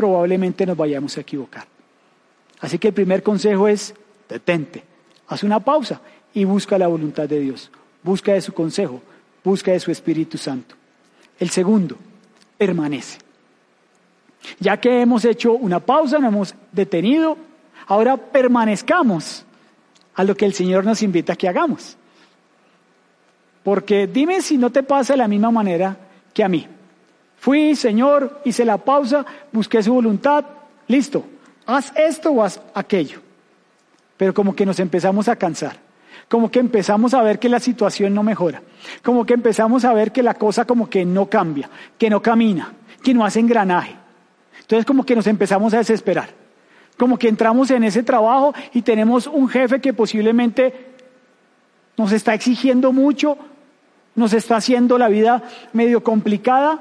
[0.01, 1.67] probablemente nos vayamos a equivocar.
[2.61, 3.95] Así que el primer consejo es,
[4.27, 4.83] detente,
[5.29, 6.01] haz una pausa
[6.33, 7.71] y busca la voluntad de Dios,
[8.03, 9.03] busca de su consejo,
[9.45, 10.75] busca de su Espíritu Santo.
[11.39, 11.99] El segundo,
[12.57, 13.19] permanece.
[14.59, 17.37] Ya que hemos hecho una pausa, nos hemos detenido,
[17.87, 19.45] ahora permanezcamos
[20.15, 21.99] a lo que el Señor nos invita a que hagamos.
[23.63, 25.95] Porque dime si no te pasa de la misma manera
[26.33, 26.67] que a mí.
[27.41, 30.45] Fui, Señor, hice la pausa, busqué su voluntad,
[30.89, 31.25] listo,
[31.65, 33.21] haz esto o haz aquello.
[34.19, 35.77] Pero como que nos empezamos a cansar.
[36.29, 38.63] como que empezamos a ver que la situación no mejora,
[39.03, 42.73] como que empezamos a ver que la cosa como que no cambia, que no camina,
[43.03, 43.97] que no hace engranaje.
[44.61, 46.29] Entonces como que nos empezamos a desesperar,
[46.97, 50.73] como que entramos en ese trabajo y tenemos un jefe que posiblemente
[51.97, 53.37] nos está exigiendo mucho,
[54.15, 56.81] nos está haciendo la vida medio complicada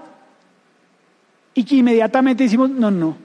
[1.54, 3.18] y que inmediatamente decimos, no, no,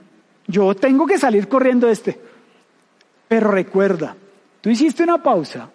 [0.47, 2.19] yo tengo que salir corriendo de este.
[3.27, 4.15] Pero recuerda,
[4.61, 5.69] tú hiciste una pausa,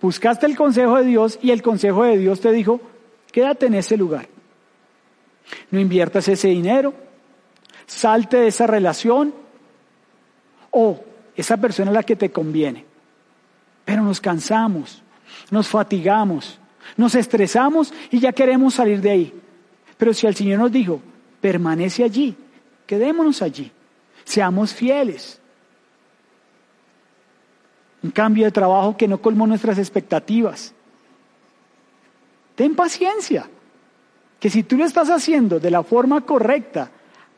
[0.00, 2.80] buscaste el consejo de Dios y el consejo de Dios te dijo,
[3.30, 4.28] quédate en ese lugar.
[5.70, 6.94] No inviertas ese dinero,
[7.86, 9.34] salte de esa relación
[10.70, 11.00] o
[11.36, 12.84] esa persona a la que te conviene.
[13.84, 15.02] Pero nos cansamos,
[15.50, 16.58] nos fatigamos,
[16.96, 19.34] nos estresamos y ya queremos salir de ahí.
[19.98, 21.02] Pero si el Señor nos dijo,
[21.40, 22.36] permanece allí,
[22.86, 23.70] quedémonos allí,
[24.24, 25.40] seamos fieles.
[28.02, 30.72] Un cambio de trabajo que no colmó nuestras expectativas.
[32.54, 33.48] Ten paciencia,
[34.38, 36.90] que si tú lo estás haciendo de la forma correcta,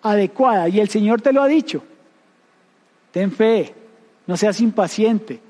[0.02, 1.82] adecuada, y el Señor te lo ha dicho,
[3.10, 3.74] ten fe,
[4.26, 5.40] no seas impaciente,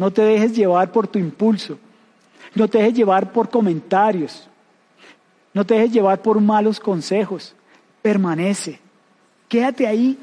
[0.00, 1.78] no te dejes llevar por tu impulso.
[2.54, 4.48] No te dejes llevar por comentarios.
[5.52, 7.54] No te dejes llevar por malos consejos.
[8.02, 8.78] Permanece.
[9.48, 10.18] Quédate ahí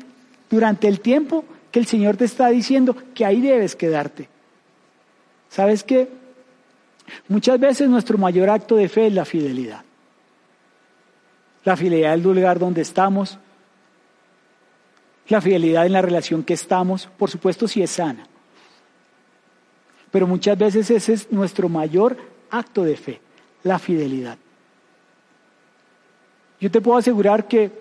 [0.49, 4.29] durante el tiempo que el Señor te está diciendo que ahí debes quedarte.
[5.49, 6.09] ¿Sabes qué?
[7.27, 9.83] Muchas veces nuestro mayor acto de fe es la fidelidad.
[11.63, 13.37] La fidelidad del lugar donde estamos,
[15.27, 18.27] la fidelidad en la relación que estamos, por supuesto si es sana.
[20.11, 22.17] Pero muchas veces ese es nuestro mayor
[22.49, 23.21] acto de fe,
[23.63, 24.37] la fidelidad.
[26.59, 27.71] Yo te puedo asegurar que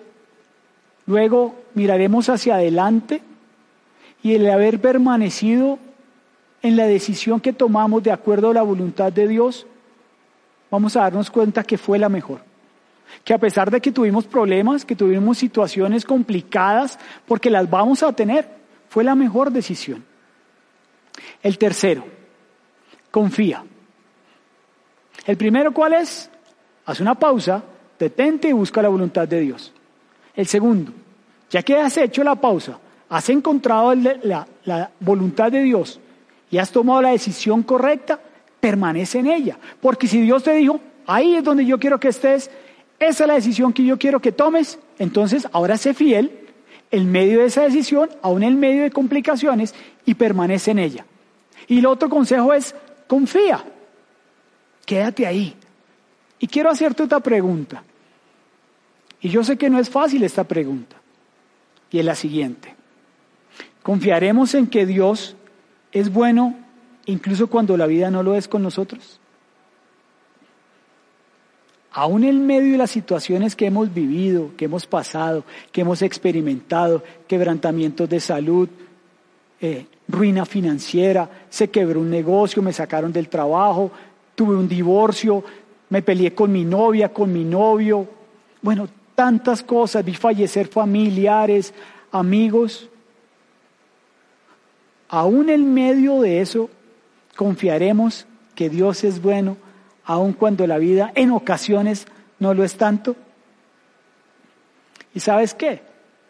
[1.05, 3.21] luego miraremos hacia adelante
[4.21, 5.79] y el haber permanecido
[6.61, 9.65] en la decisión que tomamos de acuerdo a la voluntad de Dios,
[10.69, 12.41] vamos a darnos cuenta que fue la mejor.
[13.23, 18.11] Que a pesar de que tuvimos problemas, que tuvimos situaciones complicadas, porque las vamos a
[18.13, 18.49] tener,
[18.89, 20.03] fue la mejor decisión.
[21.41, 22.05] El tercero,
[23.11, 23.63] confía.
[25.25, 26.29] El primero, ¿cuál es?
[26.85, 27.63] Haz una pausa,
[27.99, 29.73] detente y busca la voluntad de Dios.
[30.35, 30.91] El segundo,
[31.49, 32.79] ya que has hecho la pausa,
[33.09, 35.99] has encontrado la, voluntad de Dios
[36.51, 38.19] y has tomado la decisión correcta,
[38.59, 39.57] permanece en ella.
[39.81, 42.49] Porque si Dios te dijo, ahí es donde yo quiero que estés,
[42.99, 46.31] esa es la decisión que yo quiero que tomes, entonces ahora sé fiel
[46.91, 51.05] en medio de esa decisión, aún en medio de complicaciones, y permanece en ella.
[51.67, 52.73] Y el otro consejo es,
[53.07, 53.63] confía,
[54.85, 55.55] quédate ahí.
[56.39, 57.83] Y quiero hacerte otra pregunta.
[59.21, 60.95] Y yo sé que no es fácil esta pregunta.
[61.91, 62.75] Y es la siguiente.
[63.81, 65.35] ¿Confiaremos en que Dios
[65.91, 66.55] es bueno
[67.05, 69.19] incluso cuando la vida no lo es con nosotros?
[71.91, 77.03] Aún en medio de las situaciones que hemos vivido, que hemos pasado, que hemos experimentado,
[77.27, 78.69] quebrantamientos de salud,
[79.59, 83.91] eh, ruina financiera, se quebró un negocio, me sacaron del trabajo,
[84.35, 85.43] tuve un divorcio,
[85.89, 88.07] me peleé con mi novia, con mi novio,
[88.61, 91.73] bueno, tantas cosas, vi fallecer familiares,
[92.11, 92.87] amigos.
[95.09, 96.69] Aún en medio de eso,
[97.35, 99.57] confiaremos que Dios es bueno,
[100.05, 102.05] aun cuando la vida en ocasiones
[102.37, 103.15] no lo es tanto.
[105.15, 105.81] ¿Y sabes qué?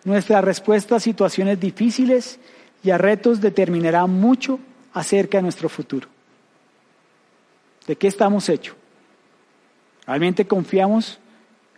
[0.05, 2.39] Nuestra respuesta a situaciones difíciles
[2.83, 4.59] y a retos determinará mucho
[4.93, 6.07] acerca de nuestro futuro.
[7.85, 8.76] ¿De qué estamos hechos?
[10.07, 11.19] ¿Realmente confiamos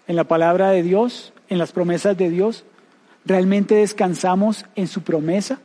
[0.08, 2.64] en la palabra de Dios, en las promesas de Dios?
[3.26, 5.60] ¿Realmente descansamos en su promesa?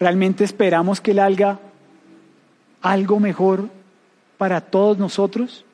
[0.00, 1.60] ¿Realmente esperamos que Él haga
[2.82, 3.68] algo mejor
[4.38, 5.64] para todos nosotros?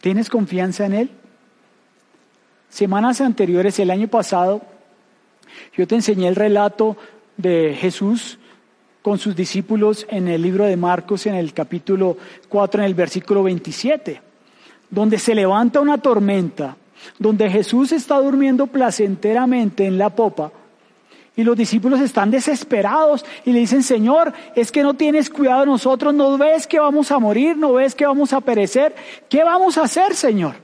[0.00, 1.10] ¿Tienes confianza en Él?
[2.68, 4.62] Semanas anteriores, el año pasado,
[5.76, 6.96] yo te enseñé el relato
[7.36, 8.38] de Jesús
[9.02, 12.16] con sus discípulos en el libro de Marcos, en el capítulo
[12.48, 14.20] 4, en el versículo 27,
[14.88, 16.76] donde se levanta una tormenta,
[17.18, 20.52] donde Jesús está durmiendo placenteramente en la popa,
[21.34, 25.66] y los discípulos están desesperados y le dicen, Señor, es que no tienes cuidado de
[25.66, 28.94] nosotros, no ves que vamos a morir, no ves que vamos a perecer,
[29.30, 30.56] ¿qué vamos a hacer, Señor?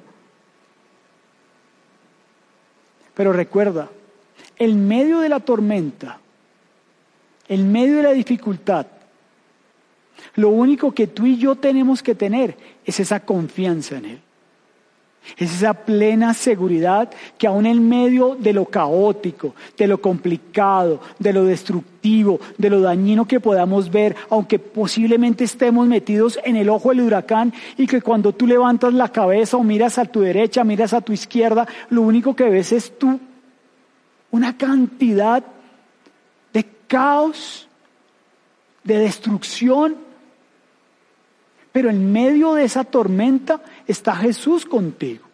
[3.15, 3.89] Pero recuerda,
[4.59, 6.21] en medio de la tormenta,
[7.49, 8.87] en medio de la dificultad,
[10.35, 14.21] lo único que tú y yo tenemos que tener es esa confianza en Él.
[15.37, 21.33] Es esa plena seguridad que aún en medio de lo caótico, de lo complicado, de
[21.33, 26.91] lo destructivo, de lo dañino que podamos ver, aunque posiblemente estemos metidos en el ojo
[26.91, 30.95] del huracán y que cuando tú levantas la cabeza o miras a tu derecha, miras
[30.95, 33.21] a tu izquierda, lo único que ves es tú
[34.31, 35.45] una cantidad
[36.89, 37.69] caos,
[38.83, 39.97] de destrucción,
[41.71, 45.25] pero en medio de esa tormenta está Jesús contigo.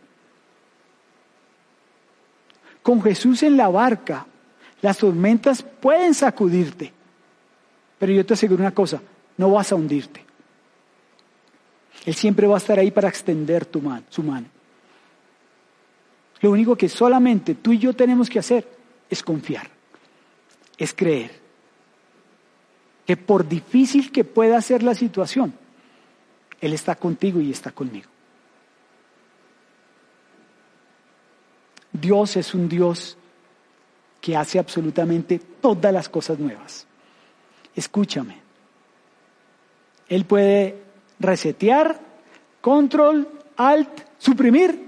[2.83, 4.27] Con Jesús en la barca,
[4.83, 6.93] las tormentas pueden sacudirte,
[7.99, 9.01] pero yo te aseguro una cosa,
[9.39, 10.23] no vas a hundirte.
[12.05, 13.81] Él siempre va a estar ahí para extender tu
[14.11, 14.49] su mano.
[16.41, 18.69] Lo único que solamente tú y yo tenemos que hacer
[19.09, 19.71] es confiar,
[20.77, 21.44] es creer.
[23.07, 25.55] Que por difícil que pueda ser la situación,
[26.61, 28.09] él está contigo y está conmigo.
[31.93, 33.17] Dios es un Dios
[34.21, 36.87] que hace absolutamente todas las cosas nuevas.
[37.77, 38.39] Escúchame.
[40.09, 40.83] Él puede
[41.21, 42.01] resetear,
[42.61, 43.89] control, alt,
[44.19, 44.81] suprimir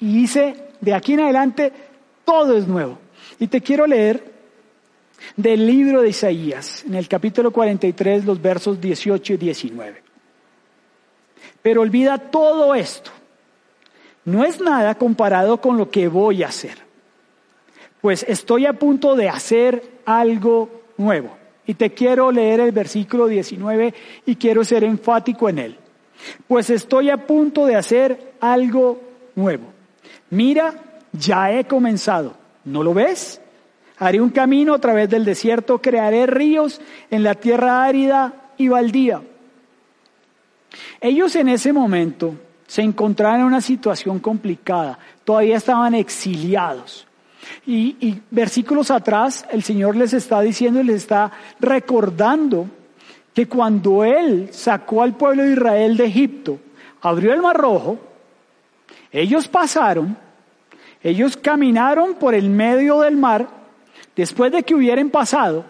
[0.00, 1.72] y dice, de aquí en adelante
[2.24, 2.98] todo es nuevo.
[3.38, 4.35] Y te quiero leer
[5.36, 10.02] del libro de Isaías, en el capítulo 43, los versos 18 y 19.
[11.62, 13.10] Pero olvida todo esto.
[14.24, 16.78] No es nada comparado con lo que voy a hacer.
[18.00, 21.36] Pues estoy a punto de hacer algo nuevo.
[21.66, 23.94] Y te quiero leer el versículo 19
[24.26, 25.78] y quiero ser enfático en él.
[26.46, 29.00] Pues estoy a punto de hacer algo
[29.34, 29.64] nuevo.
[30.30, 30.74] Mira,
[31.12, 32.34] ya he comenzado.
[32.64, 33.40] ¿No lo ves?
[33.98, 36.80] Haré un camino a través del desierto, crearé ríos
[37.10, 39.22] en la tierra árida y baldía.
[41.00, 42.34] Ellos en ese momento
[42.66, 47.06] se encontraban en una situación complicada, todavía estaban exiliados.
[47.64, 51.30] Y, versículos atrás el Señor les está diciendo y les está
[51.60, 52.66] recordando
[53.32, 56.58] que cuando Él sacó al pueblo de Israel de Egipto,
[57.02, 57.98] abrió el mar rojo,
[59.12, 60.16] ellos pasaron,
[61.02, 63.46] ellos caminaron por el medio del mar,
[64.16, 65.64] después de que hubieran pasado,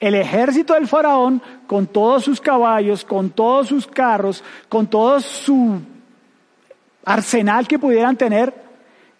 [0.00, 5.80] el ejército del faraón, con todos sus caballos, con todos sus carros, con todo su
[7.04, 8.54] arsenal que pudieran tener,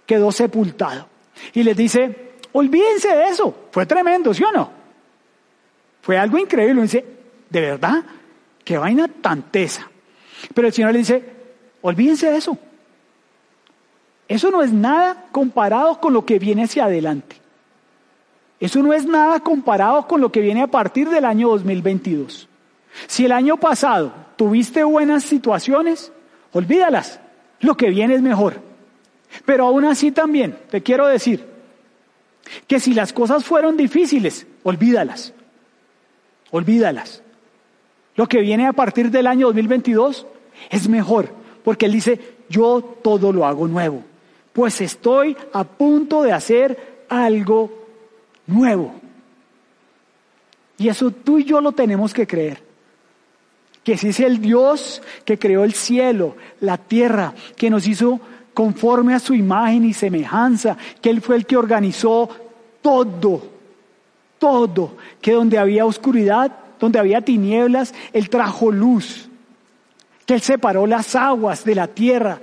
[0.06, 1.08] quedó sepultado.
[1.52, 3.66] Y les dice, olvídense de eso.
[3.72, 4.70] Fue tremendo, ¿sí o no?
[6.00, 6.82] Fue algo increíble.
[6.82, 7.04] dice,
[7.50, 8.04] ¿de verdad?
[8.64, 9.90] ¿Qué vaina tan tesa?
[10.54, 11.24] Pero el Señor le dice,
[11.82, 12.56] olvídense de eso.
[14.28, 17.36] Eso no es nada comparado con lo que viene hacia adelante.
[18.60, 22.48] Eso no es nada comparado con lo que viene a partir del año 2022.
[23.06, 26.12] Si el año pasado tuviste buenas situaciones,
[26.52, 27.20] olvídalas.
[27.60, 28.60] Lo que viene es mejor.
[29.44, 31.46] Pero aún así también te quiero decir
[32.66, 35.34] que si las cosas fueron difíciles, olvídalas.
[36.50, 37.22] Olvídalas.
[38.16, 40.26] Lo que viene a partir del año 2022
[40.70, 41.32] es mejor,
[41.62, 44.02] porque Él dice, yo todo lo hago nuevo,
[44.52, 47.87] pues estoy a punto de hacer algo
[48.48, 48.92] nuevo.
[50.78, 52.62] Y eso tú y yo lo tenemos que creer.
[53.84, 58.20] Que si es el Dios que creó el cielo, la tierra, que nos hizo
[58.52, 62.28] conforme a su imagen y semejanza, que Él fue el que organizó
[62.82, 63.42] todo,
[64.38, 69.28] todo, que donde había oscuridad, donde había tinieblas, Él trajo luz,
[70.26, 72.40] que Él separó las aguas de la tierra,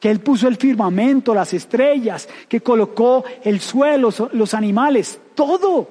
[0.00, 5.90] que Él puso el firmamento, las estrellas, que colocó el suelo, los animales, todo.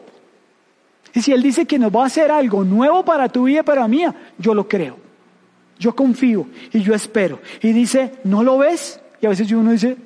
[1.13, 3.63] Y si Él dice que nos va a hacer algo nuevo para tu vida y
[3.63, 4.97] para mía, yo lo creo.
[5.79, 7.39] Yo confío y yo espero.
[7.61, 8.99] Y dice, ¿no lo ves?
[9.21, 9.97] Y a veces uno dice,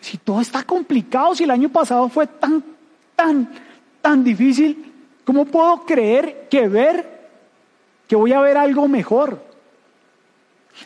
[0.00, 2.62] si todo está complicado, si el año pasado fue tan,
[3.14, 3.50] tan,
[4.02, 4.92] tan difícil,
[5.24, 7.16] ¿cómo puedo creer que ver
[8.06, 9.45] que voy a ver algo mejor?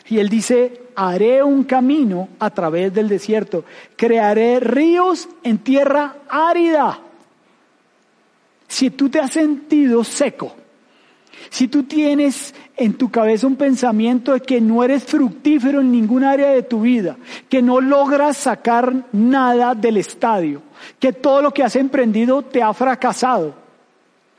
[0.09, 3.65] Y él dice, haré un camino a través del desierto,
[3.95, 6.99] crearé ríos en tierra árida.
[8.67, 10.55] Si tú te has sentido seco,
[11.49, 16.23] si tú tienes en tu cabeza un pensamiento de que no eres fructífero en ningún
[16.23, 17.17] área de tu vida,
[17.49, 20.61] que no logras sacar nada del estadio,
[20.99, 23.60] que todo lo que has emprendido te ha fracasado,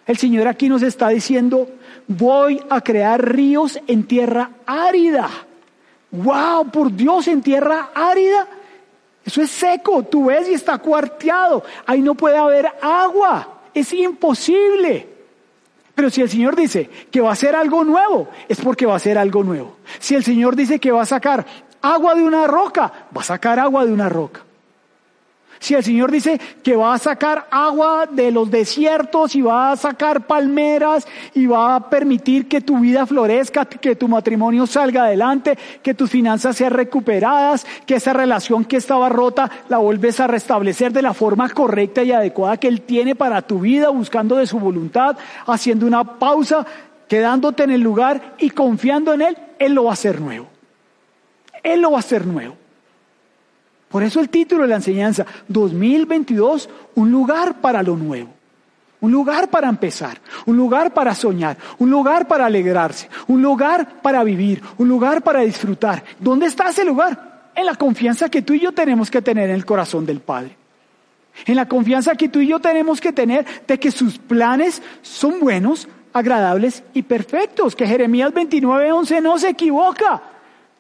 [0.07, 1.69] el Señor aquí nos está diciendo,
[2.09, 5.31] voy a crear ríos en tierra árida.
[6.11, 6.71] ¡Wow!
[6.71, 8.47] Por Dios, en tierra árida.
[9.25, 11.63] Eso es seco, tú ves y está cuarteado.
[11.87, 13.61] Ahí no puede haber agua.
[13.73, 15.09] Es imposible.
[15.95, 18.97] Pero si el Señor dice que va a hacer algo nuevo, es porque va a
[18.97, 19.77] hacer algo nuevo.
[19.99, 21.47] Si el Señor dice que va a sacar
[21.81, 24.43] agua de una roca, va a sacar agua de una roca.
[25.63, 29.77] Si el Señor dice que va a sacar agua de los desiertos y va a
[29.77, 35.57] sacar palmeras y va a permitir que tu vida florezca, que tu matrimonio salga adelante,
[35.81, 40.93] que tus finanzas sean recuperadas, que esa relación que estaba rota la vuelves a restablecer
[40.93, 44.59] de la forma correcta y adecuada que Él tiene para tu vida, buscando de su
[44.59, 46.67] voluntad, haciendo una pausa,
[47.07, 50.49] quedándote en el lugar y confiando en Él, Él lo va a hacer nuevo.
[51.63, 52.57] Él lo va a hacer nuevo.
[53.93, 58.31] Por eso el título de la enseñanza, 2022, un lugar para lo nuevo,
[59.03, 64.25] un lugar para empezar, un lugar para soñar, un lugar para alegrarse, un lugar para
[64.25, 66.03] vivir, un lugar para disfrutar.
[66.19, 67.51] ¿Dónde está ese lugar?
[67.55, 70.57] En la confianza que tú y yo tenemos que tener en el corazón del Padre.
[71.45, 75.39] En la confianza que tú y yo tenemos que tener de que sus planes son
[75.39, 80.23] buenos, agradables y perfectos, que Jeremías 29:11 no se equivoca.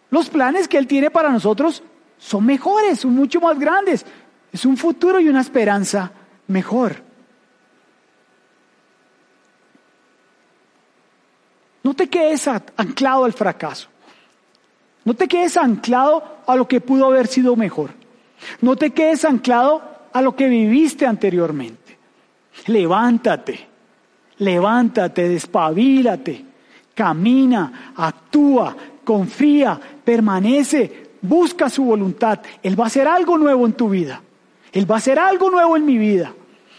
[0.08, 1.82] Los planes que Él tiene para nosotros
[2.22, 4.06] son mejores, son mucho más grandes.
[4.52, 6.12] Es un futuro y una esperanza
[6.46, 7.02] mejor.
[11.82, 13.88] No te quedes anclado al fracaso.
[15.04, 17.90] No te quedes anclado a lo que pudo haber sido mejor.
[18.60, 21.98] No te quedes anclado a lo que viviste anteriormente.
[22.66, 23.66] Levántate,
[24.38, 26.44] levántate, despabilate,
[26.94, 32.40] camina, actúa, confía, permanece, busca su voluntad.
[32.62, 34.20] Él va a hacer algo nuevo en tu vida.
[34.72, 36.34] Él va a hacer algo nuevo en mi vida.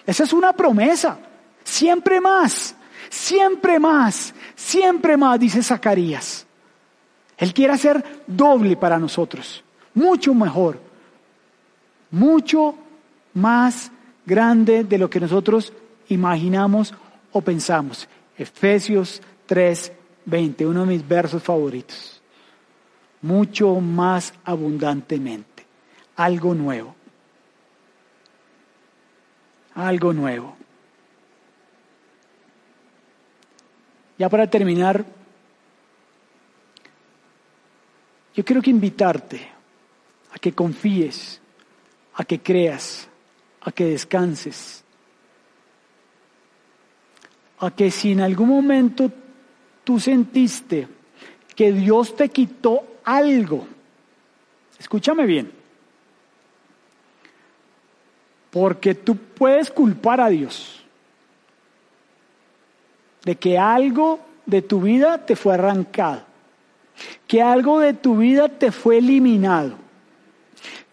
[0.05, 1.17] Esa es una promesa.
[1.63, 2.75] Siempre más,
[3.09, 6.45] siempre más, siempre más, dice Zacarías.
[7.37, 9.63] Él quiere hacer doble para nosotros,
[9.95, 10.79] mucho mejor,
[12.11, 12.75] mucho
[13.33, 13.91] más
[14.25, 15.73] grande de lo que nosotros
[16.09, 16.93] imaginamos
[17.31, 18.07] o pensamos.
[18.37, 19.91] Efesios 3,
[20.25, 22.12] 20, uno de mis versos favoritos
[23.24, 25.65] mucho más abundantemente.
[26.15, 26.93] Algo nuevo.
[29.74, 30.55] Algo nuevo.
[34.19, 35.03] Ya para terminar,
[38.36, 39.49] yo quiero que invitarte
[40.32, 41.41] a que confíes,
[42.13, 43.07] a que creas,
[43.61, 44.84] a que descanses,
[47.59, 49.11] a que si en algún momento
[49.84, 50.88] tú sentiste
[51.55, 53.68] que Dios te quitó algo.
[54.80, 55.51] Escúchame bien.
[58.51, 60.84] Porque tú puedes culpar a Dios
[63.24, 66.22] de que algo de tu vida te fue arrancado,
[67.26, 69.76] que algo de tu vida te fue eliminado,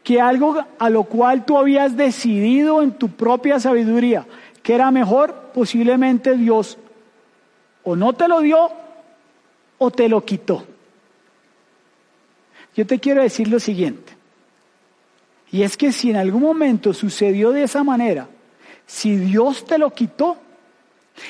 [0.05, 4.27] que algo a lo cual tú habías decidido en tu propia sabiduría
[4.63, 6.79] que era mejor, posiblemente Dios
[7.83, 8.71] o no te lo dio
[9.79, 10.65] o te lo quitó.
[12.81, 14.11] Yo te quiero decir lo siguiente,
[15.53, 18.27] y es que si en algún momento sucedió de esa manera,
[18.87, 20.39] si Dios te lo quitó,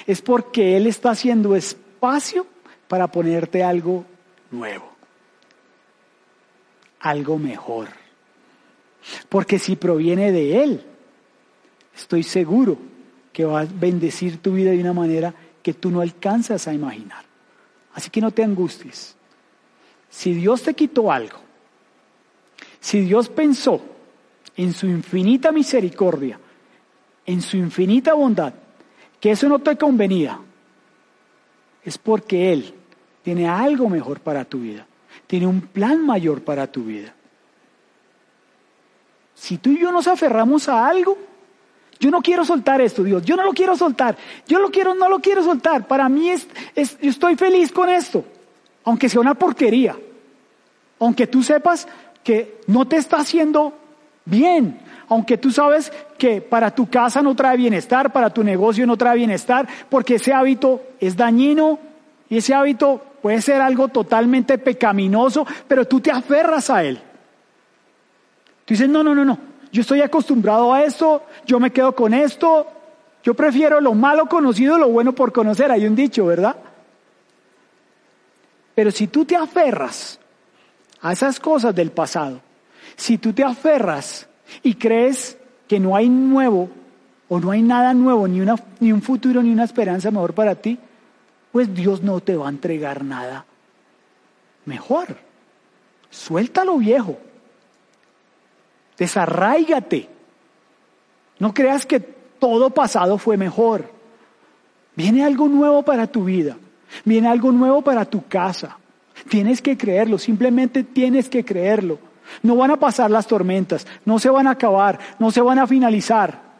[0.06, 2.46] es porque Él está haciendo espacio
[2.86, 4.04] para ponerte algo
[4.52, 4.92] nuevo,
[7.00, 7.88] algo mejor.
[9.28, 10.84] Porque si proviene de Él,
[11.96, 12.78] estoy seguro
[13.32, 15.34] que va a bendecir tu vida de una manera
[15.64, 17.24] que tú no alcanzas a imaginar.
[17.92, 19.16] Así que no te angusties.
[20.10, 21.38] Si Dios te quitó algo,
[22.80, 23.80] si Dios pensó
[24.56, 26.38] en su infinita misericordia,
[27.24, 28.52] en su infinita bondad,
[29.20, 30.38] que eso no te convenía,
[31.84, 32.74] es porque Él
[33.22, 34.86] tiene algo mejor para tu vida,
[35.28, 37.14] tiene un plan mayor para tu vida.
[39.34, 41.16] Si tú y yo nos aferramos a algo,
[42.00, 44.16] yo no quiero soltar esto, Dios, yo no lo quiero soltar,
[44.48, 46.30] yo lo quiero, no lo quiero soltar, para mí
[46.74, 48.24] estoy feliz con esto
[48.84, 49.96] aunque sea una porquería,
[50.98, 51.88] aunque tú sepas
[52.22, 53.74] que no te está haciendo
[54.24, 58.96] bien, aunque tú sabes que para tu casa no trae bienestar, para tu negocio no
[58.96, 61.78] trae bienestar, porque ese hábito es dañino
[62.28, 66.98] y ese hábito puede ser algo totalmente pecaminoso, pero tú te aferras a él.
[68.64, 69.38] Tú dices, no, no, no, no,
[69.72, 72.68] yo estoy acostumbrado a esto, yo me quedo con esto,
[73.22, 76.56] yo prefiero lo malo conocido, lo bueno por conocer, hay un dicho, ¿verdad?
[78.80, 80.18] Pero si tú te aferras
[81.02, 82.40] a esas cosas del pasado,
[82.96, 84.26] si tú te aferras
[84.62, 85.36] y crees
[85.68, 86.70] que no hay nuevo
[87.28, 90.54] o no hay nada nuevo, ni, una, ni un futuro, ni una esperanza mejor para
[90.54, 90.78] ti,
[91.52, 93.44] pues Dios no te va a entregar nada
[94.64, 95.14] mejor.
[96.08, 97.18] Suelta lo viejo.
[98.96, 100.08] Desarráigate.
[101.38, 103.90] No creas que todo pasado fue mejor.
[104.96, 106.56] Viene algo nuevo para tu vida.
[107.04, 108.78] Viene algo nuevo para tu casa.
[109.28, 111.98] Tienes que creerlo, simplemente tienes que creerlo.
[112.42, 115.66] No van a pasar las tormentas, no se van a acabar, no se van a
[115.66, 116.50] finalizar.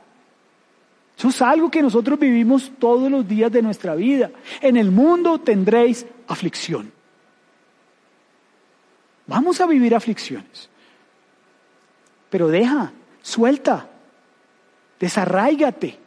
[1.16, 4.31] Eso es algo que nosotros vivimos todos los días de nuestra vida.
[4.61, 6.91] En el mundo tendréis aflicción.
[9.26, 10.70] Vamos a vivir aflicciones.
[12.31, 13.89] Pero deja, suelta,
[14.99, 15.99] desarráigate.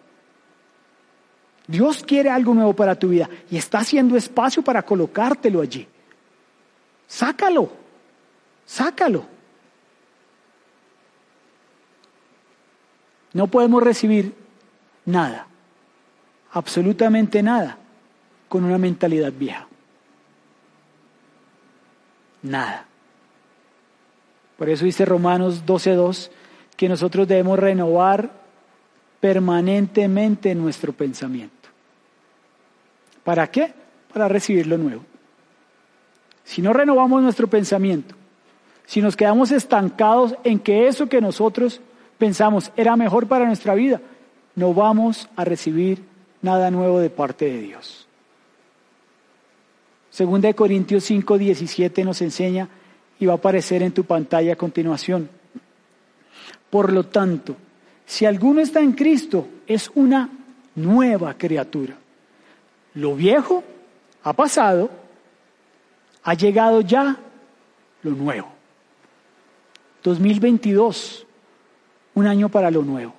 [1.68, 5.88] Dios quiere algo nuevo para tu vida y está haciendo espacio para colocártelo allí.
[7.08, 7.72] Sácalo,
[8.66, 9.26] sácalo.
[13.34, 14.36] No podemos recibir
[15.06, 15.48] nada,
[16.52, 17.78] absolutamente nada,
[18.50, 19.68] con una mentalidad vieja.
[22.44, 22.86] Nada.
[24.58, 26.30] Por eso dice Romanos 12.2
[26.76, 28.43] que nosotros debemos renovar
[29.24, 31.70] permanentemente nuestro pensamiento.
[33.24, 33.74] ¿Para qué?
[34.12, 35.02] Para recibir lo nuevo.
[36.44, 38.16] Si no renovamos nuestro pensamiento,
[38.86, 41.80] si nos quedamos estancados en que eso que nosotros
[42.18, 44.02] pensamos era mejor para nuestra vida,
[44.56, 46.04] no vamos a recibir
[46.42, 48.06] nada nuevo de parte de Dios.
[50.10, 52.68] Segunda de Corintios 5, 17 nos enseña
[53.22, 55.30] y va a aparecer en tu pantalla a continuación.
[56.70, 57.56] Por lo tanto,
[58.14, 60.30] si alguno está en Cristo, es una
[60.76, 61.96] nueva criatura.
[62.94, 63.64] Lo viejo
[64.22, 64.92] ha pasado,
[66.22, 67.18] ha llegado ya
[68.04, 68.50] lo nuevo.
[70.04, 71.26] 2022,
[72.14, 73.16] un año para lo nuevo.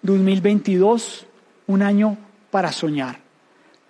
[0.00, 1.26] 2022,
[1.66, 2.16] un año
[2.50, 3.18] para soñar.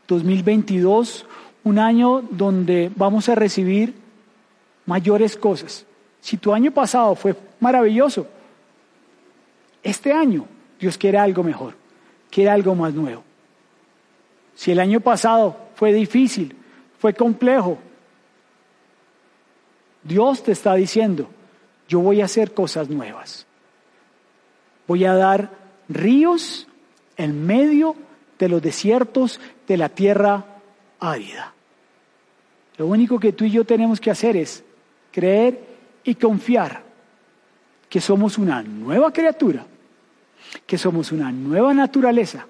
[0.09, 1.25] 2022,
[1.63, 3.95] un año donde vamos a recibir
[4.87, 5.87] mayores cosas.
[6.21, 8.27] Si tu año pasado fue maravilloso,
[9.87, 10.47] este año
[10.79, 11.75] Dios quiere algo mejor,
[12.31, 13.23] quiere algo más nuevo.
[14.55, 16.55] Si el año pasado fue difícil,
[16.99, 17.79] fue complejo,
[20.03, 21.29] Dios te está diciendo,
[21.89, 23.47] yo voy a hacer cosas nuevas.
[24.87, 25.51] Voy a dar
[25.89, 26.69] ríos
[27.17, 27.97] en medio
[28.39, 30.45] de los desiertos de la tierra
[31.01, 31.53] árida.
[32.77, 34.63] Lo único que tú y yo tenemos que hacer es
[35.11, 35.61] creer
[36.05, 36.83] y confiar
[37.89, 39.67] que somos una nueva criatura,
[40.67, 42.47] que somos una nueva naturaleza,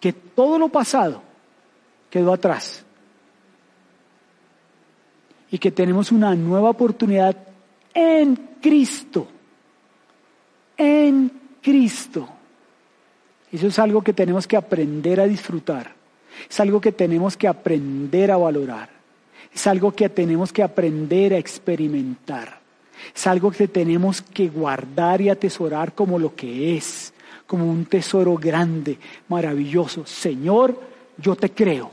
[0.00, 1.22] que todo lo pasado
[2.10, 2.84] quedó atrás
[5.50, 7.36] y que tenemos una nueva oportunidad
[7.94, 9.28] en Cristo,
[10.76, 11.30] en
[11.62, 12.28] Cristo.
[13.50, 15.94] Eso es algo que tenemos que aprender a disfrutar,
[16.48, 18.98] es algo que tenemos que aprender a valorar.
[19.54, 22.60] Es algo que tenemos que aprender a experimentar.
[23.14, 27.12] Es algo que tenemos que guardar y atesorar como lo que es,
[27.48, 30.06] como un tesoro grande, maravilloso.
[30.06, 30.78] Señor,
[31.16, 31.90] yo te creo.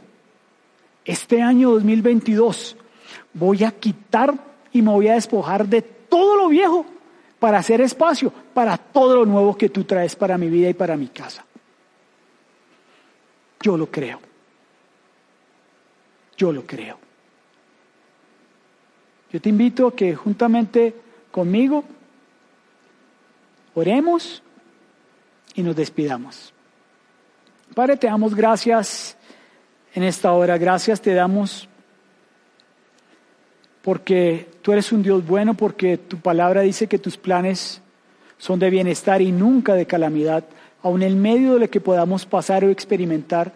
[1.05, 2.75] Este año 2022
[3.33, 4.35] voy a quitar
[4.73, 6.85] y me voy a despojar de todo lo viejo
[7.39, 10.97] para hacer espacio para todo lo nuevo que tú traes para mi vida y para
[10.97, 11.45] mi casa.
[13.61, 14.19] Yo lo creo.
[16.35, 16.99] Yo lo creo.
[19.31, 20.93] Yo te invito a que juntamente
[21.31, 21.83] conmigo
[23.73, 24.41] oremos
[25.55, 26.53] y nos despidamos.
[27.73, 29.17] Padre, te damos gracias
[29.93, 30.57] en esta hora.
[30.57, 31.67] Gracias te damos
[33.81, 37.81] porque tú eres un Dios bueno, porque tu palabra dice que tus planes
[38.37, 40.43] son de bienestar y nunca de calamidad,
[40.81, 43.53] aun en medio de lo que podamos pasar o experimentar.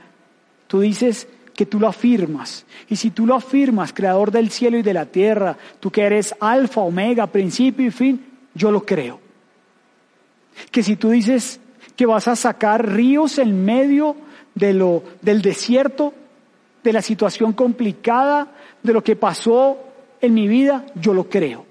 [0.67, 2.65] Tú dices que tú lo afirmas.
[2.89, 6.35] Y si tú lo afirmas, creador del cielo y de la tierra, tú que eres
[6.39, 9.19] alfa, omega, principio y fin, yo lo creo.
[10.69, 11.59] Que si tú dices
[11.99, 14.15] que vas a sacar ríos en medio
[14.55, 16.13] de lo, del desierto,
[16.81, 18.47] de la situación complicada,
[18.81, 19.77] de lo que pasó
[20.21, 21.65] en mi vida, yo lo creo.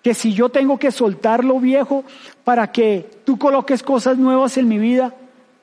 [0.00, 2.04] Que si yo tengo que soltar lo viejo
[2.44, 5.12] para que tú coloques cosas nuevas en mi vida,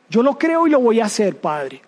[0.10, 1.82] yo lo creo y lo voy a hacer, Padre.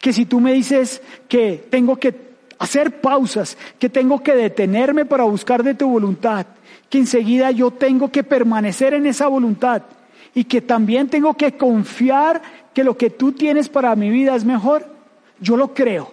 [0.00, 2.18] Que si tú me dices que tengo que
[2.58, 6.46] hacer pausas, que tengo que detenerme para buscar de tu voluntad,
[6.88, 9.82] que enseguida yo tengo que permanecer en esa voluntad
[10.34, 14.44] y que también tengo que confiar que lo que tú tienes para mi vida es
[14.44, 14.86] mejor,
[15.40, 16.12] yo lo creo.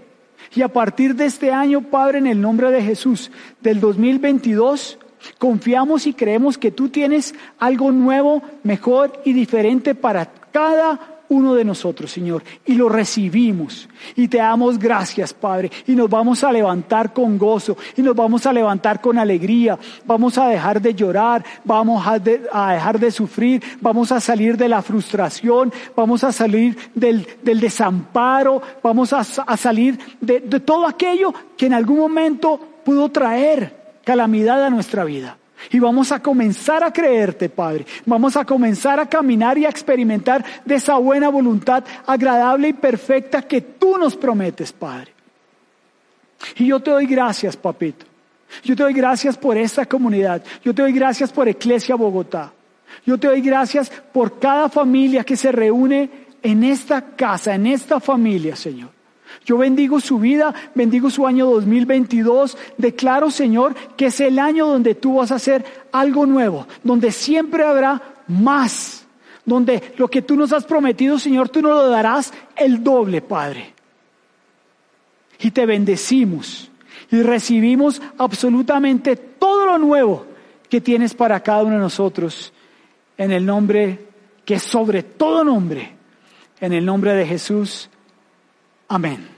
[0.53, 4.99] Y a partir de este año, Padre, en el nombre de Jesús, del 2022,
[5.37, 11.63] confiamos y creemos que tú tienes algo nuevo, mejor y diferente para cada uno de
[11.63, 13.87] nosotros, Señor, y lo recibimos.
[14.17, 15.71] Y te damos gracias, Padre.
[15.87, 19.79] Y nos vamos a levantar con gozo, y nos vamos a levantar con alegría.
[20.05, 24.81] Vamos a dejar de llorar, vamos a, dejar de sufrir, vamos a salir de la
[24.81, 31.99] frustración, vamos a salir del, desamparo, vamos a, salir de todo aquello que en algún
[31.99, 35.37] momento pudo traer calamidad a nuestra vida.
[35.69, 37.85] Y vamos a comenzar a creerte, Padre.
[38.05, 43.41] Vamos a comenzar a caminar y a experimentar de esa buena voluntad agradable y perfecta
[43.43, 45.13] que tú nos prometes, Padre.
[46.57, 48.05] Y yo te doy gracias, papito.
[48.63, 50.43] Yo te doy gracias por esta comunidad.
[50.63, 52.51] Yo te doy gracias por Iglesia Bogotá.
[53.05, 56.09] Yo te doy gracias por cada familia que se reúne
[56.41, 58.89] en esta casa, en esta familia, Señor.
[59.45, 62.57] Yo bendigo su vida, bendigo su año 2022.
[62.77, 67.63] Declaro, Señor, que es el año donde tú vas a hacer algo nuevo, donde siempre
[67.63, 69.05] habrá más,
[69.45, 73.73] donde lo que tú nos has prometido, Señor, tú nos lo darás el doble, Padre.
[75.39, 76.69] Y te bendecimos
[77.09, 80.27] y recibimos absolutamente todo lo nuevo
[80.69, 82.53] que tienes para cada uno de nosotros
[83.17, 84.07] en el nombre
[84.45, 85.95] que sobre todo nombre,
[86.59, 87.89] en el nombre de Jesús.
[88.87, 89.30] Amén.